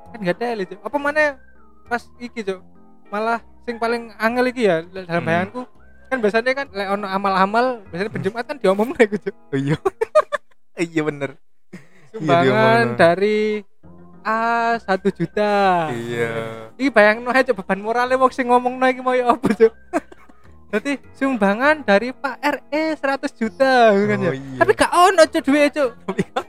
[0.09, 0.80] kan gak lho Cok.
[0.80, 1.22] apa mana
[1.84, 2.61] pas iki cok
[3.09, 5.22] malah sing paling angel iki ya dalam Hmm.
[5.22, 5.61] bayanganku
[6.09, 9.76] kan biasanya kan lek ono amal-amal biasanya berjumat kan diomongin gitu cok Oh iya.
[10.78, 11.30] Iya bener.
[12.11, 12.96] sumbangan diomongno.
[12.96, 13.38] dari
[14.28, 16.68] A satu juta Iya.
[16.76, 19.72] iki bayangno aja beban moralnya wong sing ngomong iki mau ya apa cok
[20.68, 24.28] Jadi sumbangan dari Pak RE 100 juta kan ya.
[24.28, 24.58] Oh, iya.
[24.60, 25.90] Tapi gak ono cok duit cok.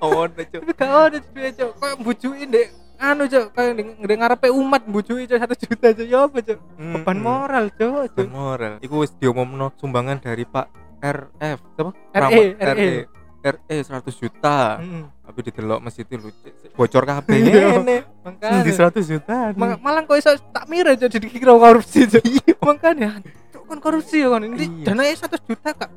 [0.03, 0.59] Oh, cuk.
[0.59, 1.71] Tapi gak ono duit cok.
[1.79, 2.67] Kayak mbujuki ndek
[2.99, 6.07] anu cok kayak ndek ngarepe umat mbujuki cok 1 juta cok.
[6.11, 6.59] Ya apa cok?
[6.99, 8.11] Beban moral cok.
[8.11, 8.73] Beban moral.
[8.83, 10.67] Iku wis diomongno sumbangan dari Pak
[10.99, 11.91] RF, apa?
[12.11, 12.91] RE, RE.
[13.39, 14.83] RE 100 juta.
[15.29, 16.49] Tapi didelok masjid itu lucu.
[16.73, 17.77] Bocor kabeh Iya.
[17.77, 17.97] ngene.
[18.25, 19.53] Makanya Di 100 juta.
[19.53, 22.23] Ma- malah kok iso tak mira jadi kira korupsi cok.
[22.65, 23.21] Makanya
[23.53, 24.41] cok kan korupsi ya kan.
[24.41, 24.85] Ini Iya.
[24.89, 25.91] dananya 100 juta kak.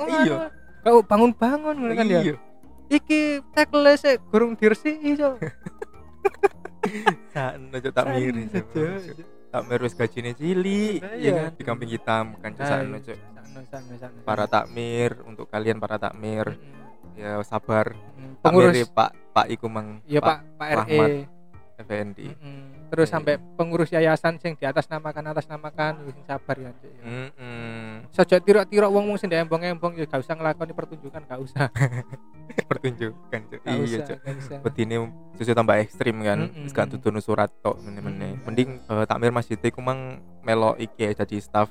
[0.00, 0.48] Oh, Iya.
[0.80, 2.20] Kau bangun-bangun ngono kan ya.
[2.24, 2.34] Iya.
[2.88, 5.36] Iki tekle sik gurung diresiki cuk
[7.92, 8.42] tak miri.
[9.48, 11.32] Tak miri wis gajine cilik, ya iya.
[11.48, 11.52] kan?
[11.56, 12.84] Di kamping hitam kan iya.
[13.00, 13.18] cuk.
[14.22, 16.56] Para takmir untuk kalian para takmir.
[17.18, 21.10] Ya sabar Mm, pengurus Pak Pak iku mang ya Pak Pak RE Rahmat.
[21.78, 22.90] Effendi Mm-mm.
[22.90, 26.90] terus Iya, sampai pengurus yayasan sing di atas namakan atas namakan wis sabar ya Cuk,
[26.90, 27.02] ya.
[27.06, 28.10] Mm-mm.
[28.10, 31.70] Saja tiro-tiro wong wong sing embong-embong ya gak usah nglakoni pertunjukan gak usah.
[32.70, 33.40] pertunjukan.
[33.46, 34.02] Gak iya
[35.38, 36.66] susu tambah ekstrim kan Mm-mm.
[36.66, 36.90] wis gak
[37.22, 38.42] surat tok meneh-meneh Mm.
[38.42, 41.70] mending eh, takmir masjid iku mang melo iki jadi staff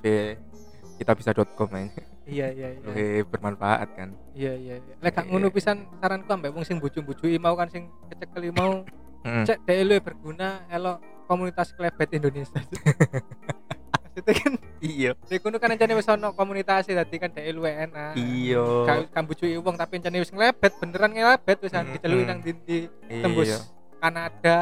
[0.95, 2.83] kita bisa.com aja Iya iya iya.
[2.83, 4.75] Luwih bermanfaat kan Iya iya.
[4.77, 4.93] iya.
[4.99, 8.83] Lek gak ngono pisan saranku ambek wong sing bojo-bojoi mau kan sing kecekeli mau
[9.17, 9.43] Mm.
[9.43, 12.63] cek dhek luwih berguna elok komunitas klebet Indonesia.
[14.07, 18.15] Maksudnya kan iya di kono kan encane wis ono komunitas dadi kan dhek luwih enak.
[18.15, 18.63] iya
[19.11, 21.91] kan bojoi wong tapi encane wis nglebet beneran nglebet wis Mm-mm.
[21.91, 22.77] diceluki nang ndi
[23.19, 23.59] tembus iya
[23.97, 24.61] Kanada,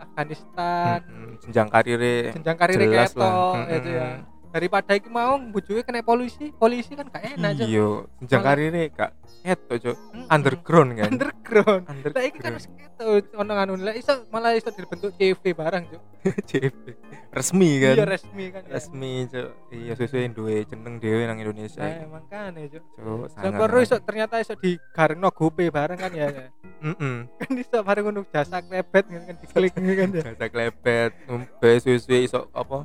[0.00, 1.02] Afghanistan,
[1.42, 4.08] jenjang karire jenjang karirnya ketok lah itu ya.
[4.48, 7.86] Daripada iki mau bujuknya kena polisi polisi kan gak enak aja iya
[8.18, 9.96] jenjang Malah- karire gak eto Cuk.
[10.26, 15.14] underground kan underground lah underground iki kan ketok ono anu lah iso malah iso dibentuk
[15.14, 16.02] CV barang cuk
[16.44, 16.82] JP.
[17.38, 18.70] resmi kan iya resmi kan ya.
[18.74, 19.48] resmi Cuk.
[19.70, 24.34] iya sesuai duwe jeneng dhewe nang Indonesia Eh, makanya cuk Cuk, sangat, Sampai iso ternyata
[24.38, 26.48] iso digarengno gope bareng kan ya, ya.
[26.80, 27.16] Mm-mm.
[27.38, 32.50] kan iso bareng ngono jasa klebet kan diklik kan ya Bahasa klepet, umpe suwe-suwe iso
[32.50, 32.82] apa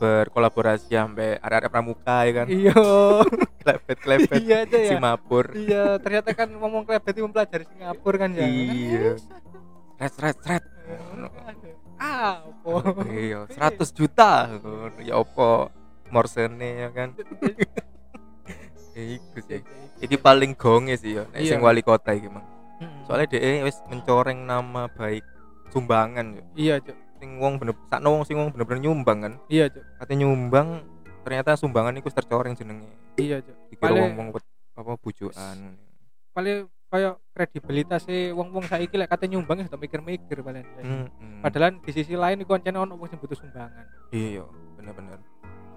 [0.00, 2.46] berkolaborasi sampai area-area pramuka ya kan?
[2.48, 2.72] Iya.
[3.60, 4.96] Klepet klepet iya aja ya.
[4.96, 5.52] Singapura.
[5.52, 8.46] Iya ternyata kan ngomong klebet itu mempelajari Singapura kan ya.
[8.48, 9.20] Iya.
[10.00, 10.64] red red red
[12.00, 13.04] ah apa?
[13.12, 14.48] Iya 100 juta.
[15.04, 15.68] Ya opo
[16.08, 17.12] morsene ya kan?
[18.96, 19.60] Iku sih.
[20.00, 21.28] Ini paling gonge sih ya.
[21.28, 21.50] Nek Iya.
[21.52, 22.48] sing wali kota iki mang.
[22.80, 23.04] Mm.
[23.04, 25.20] soalnya dia wis mencoreng nama baik
[25.68, 29.32] sumbangan yo iya cuk sing wong bener sakno wong sing wong bener-bener nyumbang kan?
[29.52, 29.84] Iya cuk.
[30.00, 30.68] Katanya nyumbang
[31.20, 32.88] ternyata sumbangan itu tercoreng jenenge.
[33.20, 33.56] Iya cuk.
[33.68, 34.28] Dikira wong wong
[34.80, 35.56] apa bujukan.
[36.32, 40.66] Paling kayak kredibilitas e wong-wong saiki lek kate nyumbang sudah mikir-mikir paling.
[40.82, 41.06] Hmm,
[41.44, 43.84] padahal di sisi lain iku ancene ono wong sing butuh sumbangan.
[44.10, 44.48] Iya
[44.80, 45.20] bener-bener.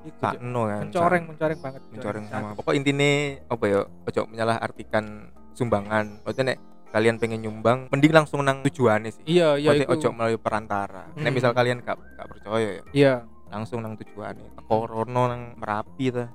[0.07, 2.57] Iku sakno kan mencoreng mencoreng banget mencoreng sama.
[2.57, 6.23] Pokok intine apa ya ojo menyalah artikan sumbangan.
[6.25, 6.59] Maksudnya nek
[6.93, 9.23] kalian pengen nyumbang mending langsung nang tujuannya sih.
[9.25, 11.09] Iya iya Maksudnya iku ojo melalui perantara.
[11.11, 11.33] Nek Hmm.
[11.33, 13.13] misal kalian gak, gak percaya ya iya.
[13.47, 16.25] langsung nang tujuannya korono nang merapi ta.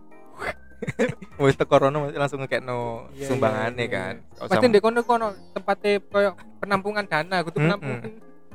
[1.39, 5.01] Wis teko rono langsung ngekekno Iya, sumbangane iya, iya, kan Gak usah- pasti ndek kono
[5.03, 8.03] kono tempatnya kayak penampungan dana kudu penampungan.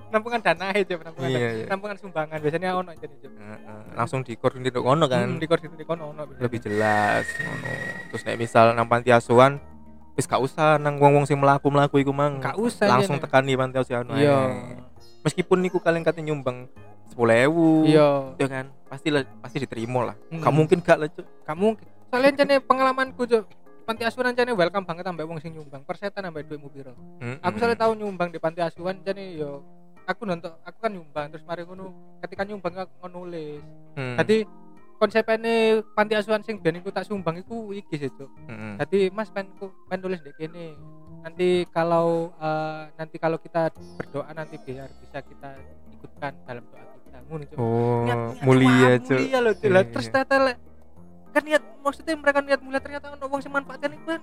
[0.07, 1.51] Penampungan dana aja penampungan Iya, dana.
[1.53, 1.65] iya.
[1.65, 3.15] penampungan sumbangan biasanya ono jadi.
[3.17, 5.25] Heeh, langsung dikoordinir kok ngono kan.
[5.25, 7.71] Hmm, di koordinat di kono ono lebih jelas ngono.
[8.07, 9.59] Terus nek misal nang panti asuhan
[10.13, 13.23] wis gak usah nang wong-wong sing mlaku-mlaku iku mang Gak usah langsung jane.
[13.23, 14.19] tekan di asuhan wae.
[14.19, 14.37] iya
[15.21, 16.69] meskipun niku kalian kate nyumbang
[17.09, 17.17] 10.000
[17.85, 20.39] iya ya kan pasti lah pasti diterima lah Hmm.
[20.39, 21.25] gak mungkin gak lah Cuk.
[21.41, 23.45] gak mungkin soalnya jane pengalamanku Cuk
[23.83, 27.41] panti asuhan jane welcome banget ambek wong sing nyumbang persetan ambek duitmu piro Mm-mm.
[27.41, 29.65] aku soalnya tahu nyumbang di panti asuhan jane yo
[30.03, 31.89] aku nonton aku kan nyumbang terus mari ngono
[32.19, 33.59] ketika nyumbang aku nulis
[33.93, 34.17] Hmm.
[34.17, 34.41] jadi
[34.95, 35.37] konsepnya
[35.91, 38.77] panti asuhan sing biyen iku tak sumbang iku iki sih Mm-mm.
[38.77, 40.77] Jadi Mas pengen ku pengen nulis di kene.
[41.23, 45.55] Nanti kalau eh, nanti kalau kita berdoa nanti biar bisa kita
[45.93, 47.17] ikutkan dalam doa kita.
[47.23, 49.17] Ngono oh Niat- niat mulia Cuk.
[49.17, 49.69] Mulia loh Cuk.
[49.69, 50.35] Lah, Iya, terus ternyata
[51.33, 54.21] kan niat maksudnya mereka niat mulia ternyata ono wong sing manfaatkan iku kan.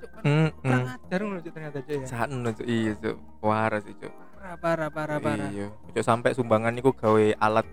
[0.00, 0.48] kan Mm-mm.
[0.58, 2.06] kurang ajar ngono ternyata Cuk ya.
[2.06, 2.66] Sakno, Cuk.
[2.66, 3.16] iya Cuk.
[3.40, 4.12] waras sih Cuk.
[4.40, 5.48] Parah parah parah parah.
[5.52, 5.68] iya
[6.00, 7.66] sampai sumbangan niku gawe alat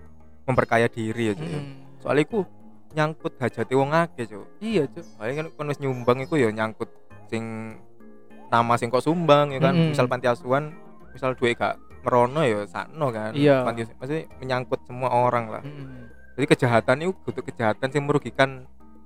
[0.44, 1.60] memperkaya diri ya ya.
[1.60, 1.87] Mm.
[2.02, 2.40] Soalnya iku
[2.96, 4.48] nyangkut hajati wong akeh Cuk.
[4.64, 5.06] Iya Cuk.
[5.18, 6.90] Soalnya kan wis nyumbang iku ya nyangkut
[7.28, 7.76] sing
[8.48, 9.74] nama sing kok sumbang ya kan.
[9.76, 9.92] Mm-mm.
[9.92, 10.72] Misal panti asuhan,
[11.12, 11.76] misal duit gak
[12.08, 13.36] merono ya sakno kan.
[13.36, 13.68] Iya.
[13.68, 15.64] Panti maksudnya menyangkut semua orang lah.
[15.66, 16.08] Mm.
[16.38, 18.50] Jadi kejahatan itu butuh kejahatan yang merugikan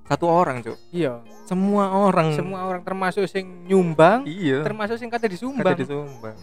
[0.06, 0.76] satu orang, Cuk.
[0.92, 1.24] Iya.
[1.48, 2.36] Semua orang.
[2.36, 4.60] Semua orang termasuk sing nyumbang, Iya.
[4.60, 6.36] termasuk sing kata Kata disumbang.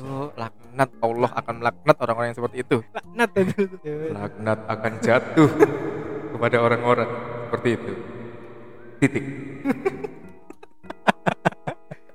[0.00, 2.76] Cuk, laknat Allah akan melaknat orang-orang yang seperti itu.
[2.96, 3.62] Laknat itu.
[4.16, 5.50] Laknat akan jatuh
[6.32, 7.08] kepada orang-orang
[7.48, 7.92] seperti itu.
[9.00, 9.24] Titik.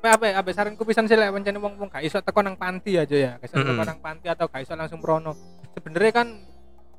[0.05, 3.17] apa apa apa saranku pisan sih lek pancen wong-wong gak iso teko nang panti aja
[3.17, 5.33] ya gak iso teko nang panti atau gak iso langsung merono
[5.73, 6.27] sebenarnya kan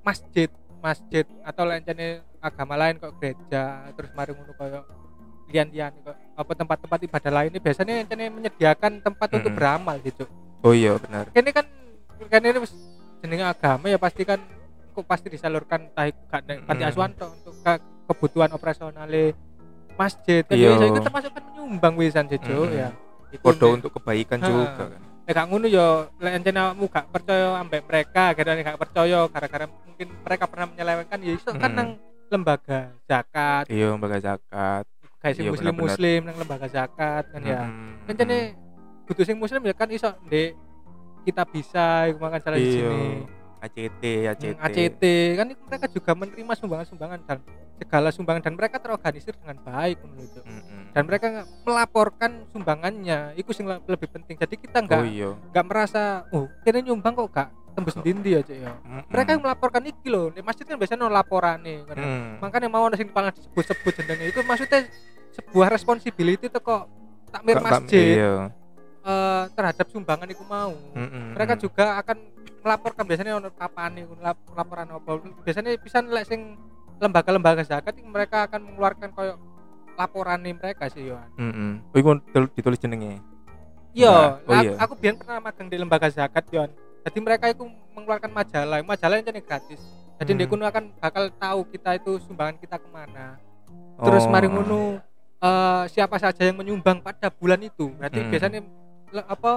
[0.03, 0.51] masjid
[0.83, 4.83] masjid atau lainnya agama lain kok gereja terus mari ngono koyo
[5.47, 10.27] lian-lian kok apa tempat-tempat ibadah lain ini biasanya encene menyediakan tempat untuk beramal gitu
[10.67, 11.31] Oh iya benar.
[11.31, 11.65] ini kan
[12.27, 12.59] kan ini
[13.23, 14.43] jenenge agama ya pasti kan
[14.91, 19.07] kok pasti disalurkan gak nek panti asuhan tok untuk ke- kebutuhan operasional
[19.95, 20.75] masjid kan Iya.
[20.75, 22.75] ya itu termasuk kan menyumbang wisan Cuk, Mm-mm.
[22.75, 22.89] ya
[23.31, 24.47] nek- untuk kebaikan Ha.
[24.47, 25.01] juga kan.
[25.23, 25.87] nek gak ngono ya
[26.17, 31.19] lek encen awakmu gak percaya ambek mereka gara gak percaya gara-gara mungkin mereka pernah menyelewengkan
[31.21, 31.77] ya iso kan Mm.
[31.77, 31.89] nang
[32.27, 34.85] lembaga zakat Iya lembaga zakat.
[35.17, 38.07] kayak sing Iya, muslim muslim nang lembaga zakat kan ya Mm-mm.
[39.07, 40.55] Kudu sing muslim ya kan iso ndek.
[41.23, 42.75] Kita bisa makan salah di Iya.
[42.85, 43.09] sini.
[43.57, 45.03] ACT ACT Hmm, ACT
[45.35, 47.39] kan mereka juga menerima sumbangan-sumbangan dan
[47.75, 50.41] segala sumbangan dan mereka terorganisir dengan baik menurut itu.
[50.41, 50.83] Mm-mm.
[50.93, 51.27] dan mereka
[51.63, 53.35] melaporkan sumbangannya.
[53.35, 54.37] Itu sing le- lebih penting.
[54.37, 55.31] Jadi kita nggak oh iya.
[55.51, 58.73] nggak merasa oh kini nyumbang kok gak tembus dindi aja ya.
[58.73, 59.03] Mm-mm.
[59.07, 62.31] mereka yang melaporkan iki loh di masjid kan biasanya no laporan nih kan Mm.
[62.39, 64.25] makanya mau ada sing paling disebut-sebut jenenge.
[64.31, 64.87] Itu maksudnya
[65.35, 66.87] sebuah responsibility itu kok
[67.27, 68.15] takmir Kak- kak- masjid.
[68.15, 68.35] iya.
[69.07, 71.39] Eh, terhadap sumbangan itu mau Mm-mm.
[71.39, 72.17] mereka juga akan
[72.67, 75.11] melaporkan biasanya ono kapan nih lap- laporan apa
[75.47, 76.59] biasanya bisa lek sing
[76.99, 79.39] lembaga-lembaga zakat mereka akan mengeluarkan koyo
[79.95, 81.71] laporan nih mereka sih Yohan Mm-mm.
[81.95, 83.23] oh iku tul- ditulis jenenge
[83.95, 84.73] iya oh aku, iya.
[84.77, 86.75] aku biar pernah magang di lembaga zakat Yohan
[87.07, 87.63] jadi mereka itu
[87.95, 89.79] mengeluarkan majalah majalah yang gratis
[90.17, 90.65] jadi Hmm.
[90.65, 93.37] akan bakal tahu kita itu sumbangan kita ke mana
[94.01, 94.33] terus Oh.
[94.33, 94.99] mari ngono
[95.37, 98.31] eh, siapa saja yang menyumbang pada bulan itu berarti Hmm.
[98.33, 98.61] biasanya
[99.15, 99.53] apa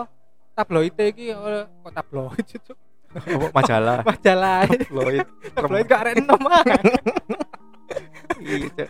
[0.54, 2.74] tabloid iki eh, kok tabloid itu
[3.10, 4.06] Oh, majalah?
[4.10, 4.70] Majalah.
[4.94, 5.26] Lloyd
[5.58, 6.62] tabloid gak ada nom ah.
[8.38, 8.90] iya Cak.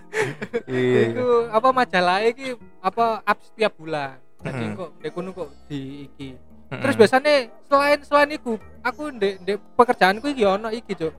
[0.67, 4.19] iya itu apa majalah iki apa up setiap bulan.
[4.43, 6.35] Jadi kok ndek kono kok di iki.
[6.67, 11.15] Terus biasanya selain selain itu aku ndek ndek pekerjaanku iki ono iki cuk.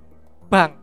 [0.52, 0.76] Bank.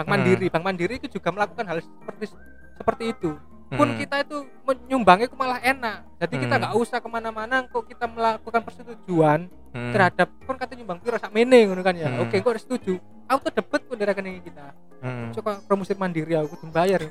[0.00, 0.48] Bank mandiri.
[0.48, 2.32] Bank mandiri itu juga melakukan hal seperti
[2.80, 3.36] seperti itu
[3.70, 3.98] pun Mm.
[3.98, 6.60] kita itu menyumbangnya itu malah enak jadi kita Hmm.
[6.60, 9.92] nggak usah ke mana-mana kok kita melakukan persetujuan Mm.
[9.94, 12.24] terhadap kon kata nyumbang piro sak mene ngono kan ya Hmm.
[12.24, 15.30] oke kok setuju auto debit pun di rekening kita Mm.
[15.32, 16.98] coba promosi mandiri aku kudu bayar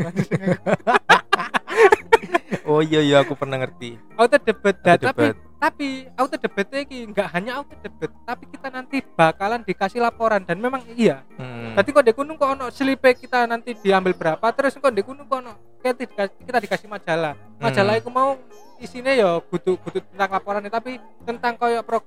[2.65, 5.37] oh iya iya aku pernah ngerti auto debit dah, Auto tapi debit.
[5.55, 10.57] tapi auto debit iki nggak hanya auto debit tapi kita nanti bakalan dikasih laporan dan
[10.57, 11.71] memang iya Mm.
[11.71, 15.23] Berarti kok di gunung kok ono selipe kita nanti diambil berapa terus kok di gunung
[15.23, 18.01] kok ono kita dikasih, kita dikasih majalah majalah Hmm.
[18.01, 18.29] itu mau
[18.77, 21.99] isinya ya butuh butuh tentang laporan tapi tentang koyo pro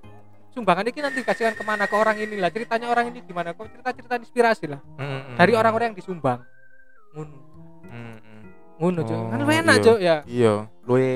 [0.50, 3.68] sumbangan ini nanti dikasihkan ke mana ke orang ini lah ceritanya orang ini gimana kok
[3.68, 5.36] cerita cerita inspirasi lah Mm-mm.
[5.36, 6.44] dari orang-orang yang disumbang
[7.10, 7.36] ngono
[7.82, 8.40] Mm-mm.
[8.76, 9.82] ngono cok Oh, kan lu enak iya.
[9.82, 10.54] cok ya iya
[10.84, 11.08] luwe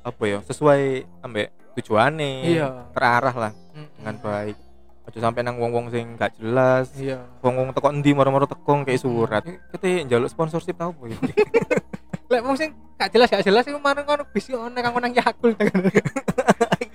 [0.00, 0.82] apa ya sesuai
[1.20, 1.46] ambek
[1.76, 2.68] tujuannya Iya.
[2.92, 3.88] terarah lah Mm-mm.
[4.00, 4.56] dengan baik
[5.04, 9.40] aja sampai nang wong-wong sing gak jelas iya wong-wong teko endi moro-moro teko kayak surat
[9.72, 11.16] kita njaluk sponsorship tau ya
[12.28, 15.56] lek wong sing gak jelas gak jelas itu kemarin kan bisi ono kang nang Yakult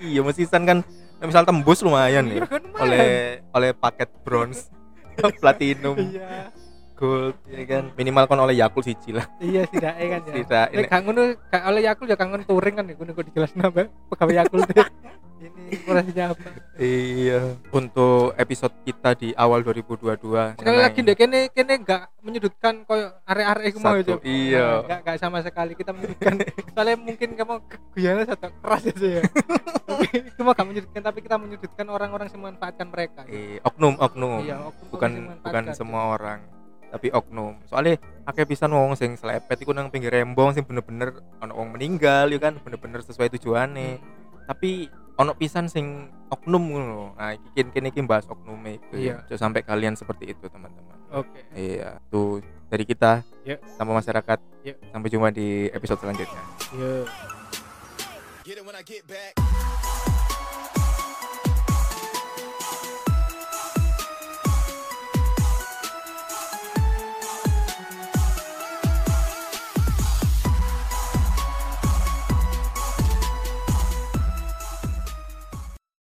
[0.04, 0.78] iya mesisan kan
[1.24, 2.84] misal tembus lumayan Iya, ya kan lumayan.
[2.84, 3.08] oleh
[3.56, 4.68] oleh paket bronze
[5.42, 6.52] platinum iya.
[6.94, 7.84] gold ya kan.
[7.96, 9.26] Minimal kon oleh Yakult siji lah.
[9.40, 10.34] Iya setidaknya kan ya.
[10.42, 13.88] Tidak Lek gak ngono gak oleh Yakult ya kangen touring kan ngono kok dijelasin apa
[14.12, 14.68] pegawai Yakult
[15.44, 16.48] ini kurasinya apa?
[16.80, 17.42] Iya
[17.76, 23.64] untuk episode kita di awal 2022 sekali lagi deh kene kene gak menyudutkan koyo arek-arek
[23.76, 24.16] iku mau itu.
[24.24, 24.80] iya.
[24.88, 25.76] gak gak sama sekali.
[25.76, 26.40] Kita menyudutkan.
[26.74, 27.54] Soalnya mungkin kamu
[27.94, 29.24] guyannya satu keras aja ya.
[30.34, 33.22] Itu mah gak menyudutkan tapi kita menyudutkan orang-orang yang memanfaatkan mereka.
[33.28, 34.42] Eh, oknum oknum.
[34.48, 35.12] Iya, oknum bukan
[35.44, 36.40] bukan semua orang
[36.94, 37.58] tapi oknum.
[37.66, 42.30] Soalnya akeh pisan wong sing selepet iku nang pinggir rembong sing bener-bener ono wong meninggal
[42.30, 42.62] ya kan?
[42.62, 48.82] Bener-bener sesuai tujuannya tapi ono pisan sing oknum ngono nah iki kene iki bahas oknume
[48.82, 49.22] iku Iya.
[49.30, 50.98] Jangan sampai kalian seperti itu teman-teman.
[51.14, 51.46] Oke.
[51.54, 53.22] Iya tuh dari kita.
[53.44, 53.60] Ya.
[53.78, 54.40] sama masyarakat.
[54.64, 54.74] Ya.
[54.90, 56.42] sampai jumpa di episode selanjutnya.
[56.74, 57.06] Iya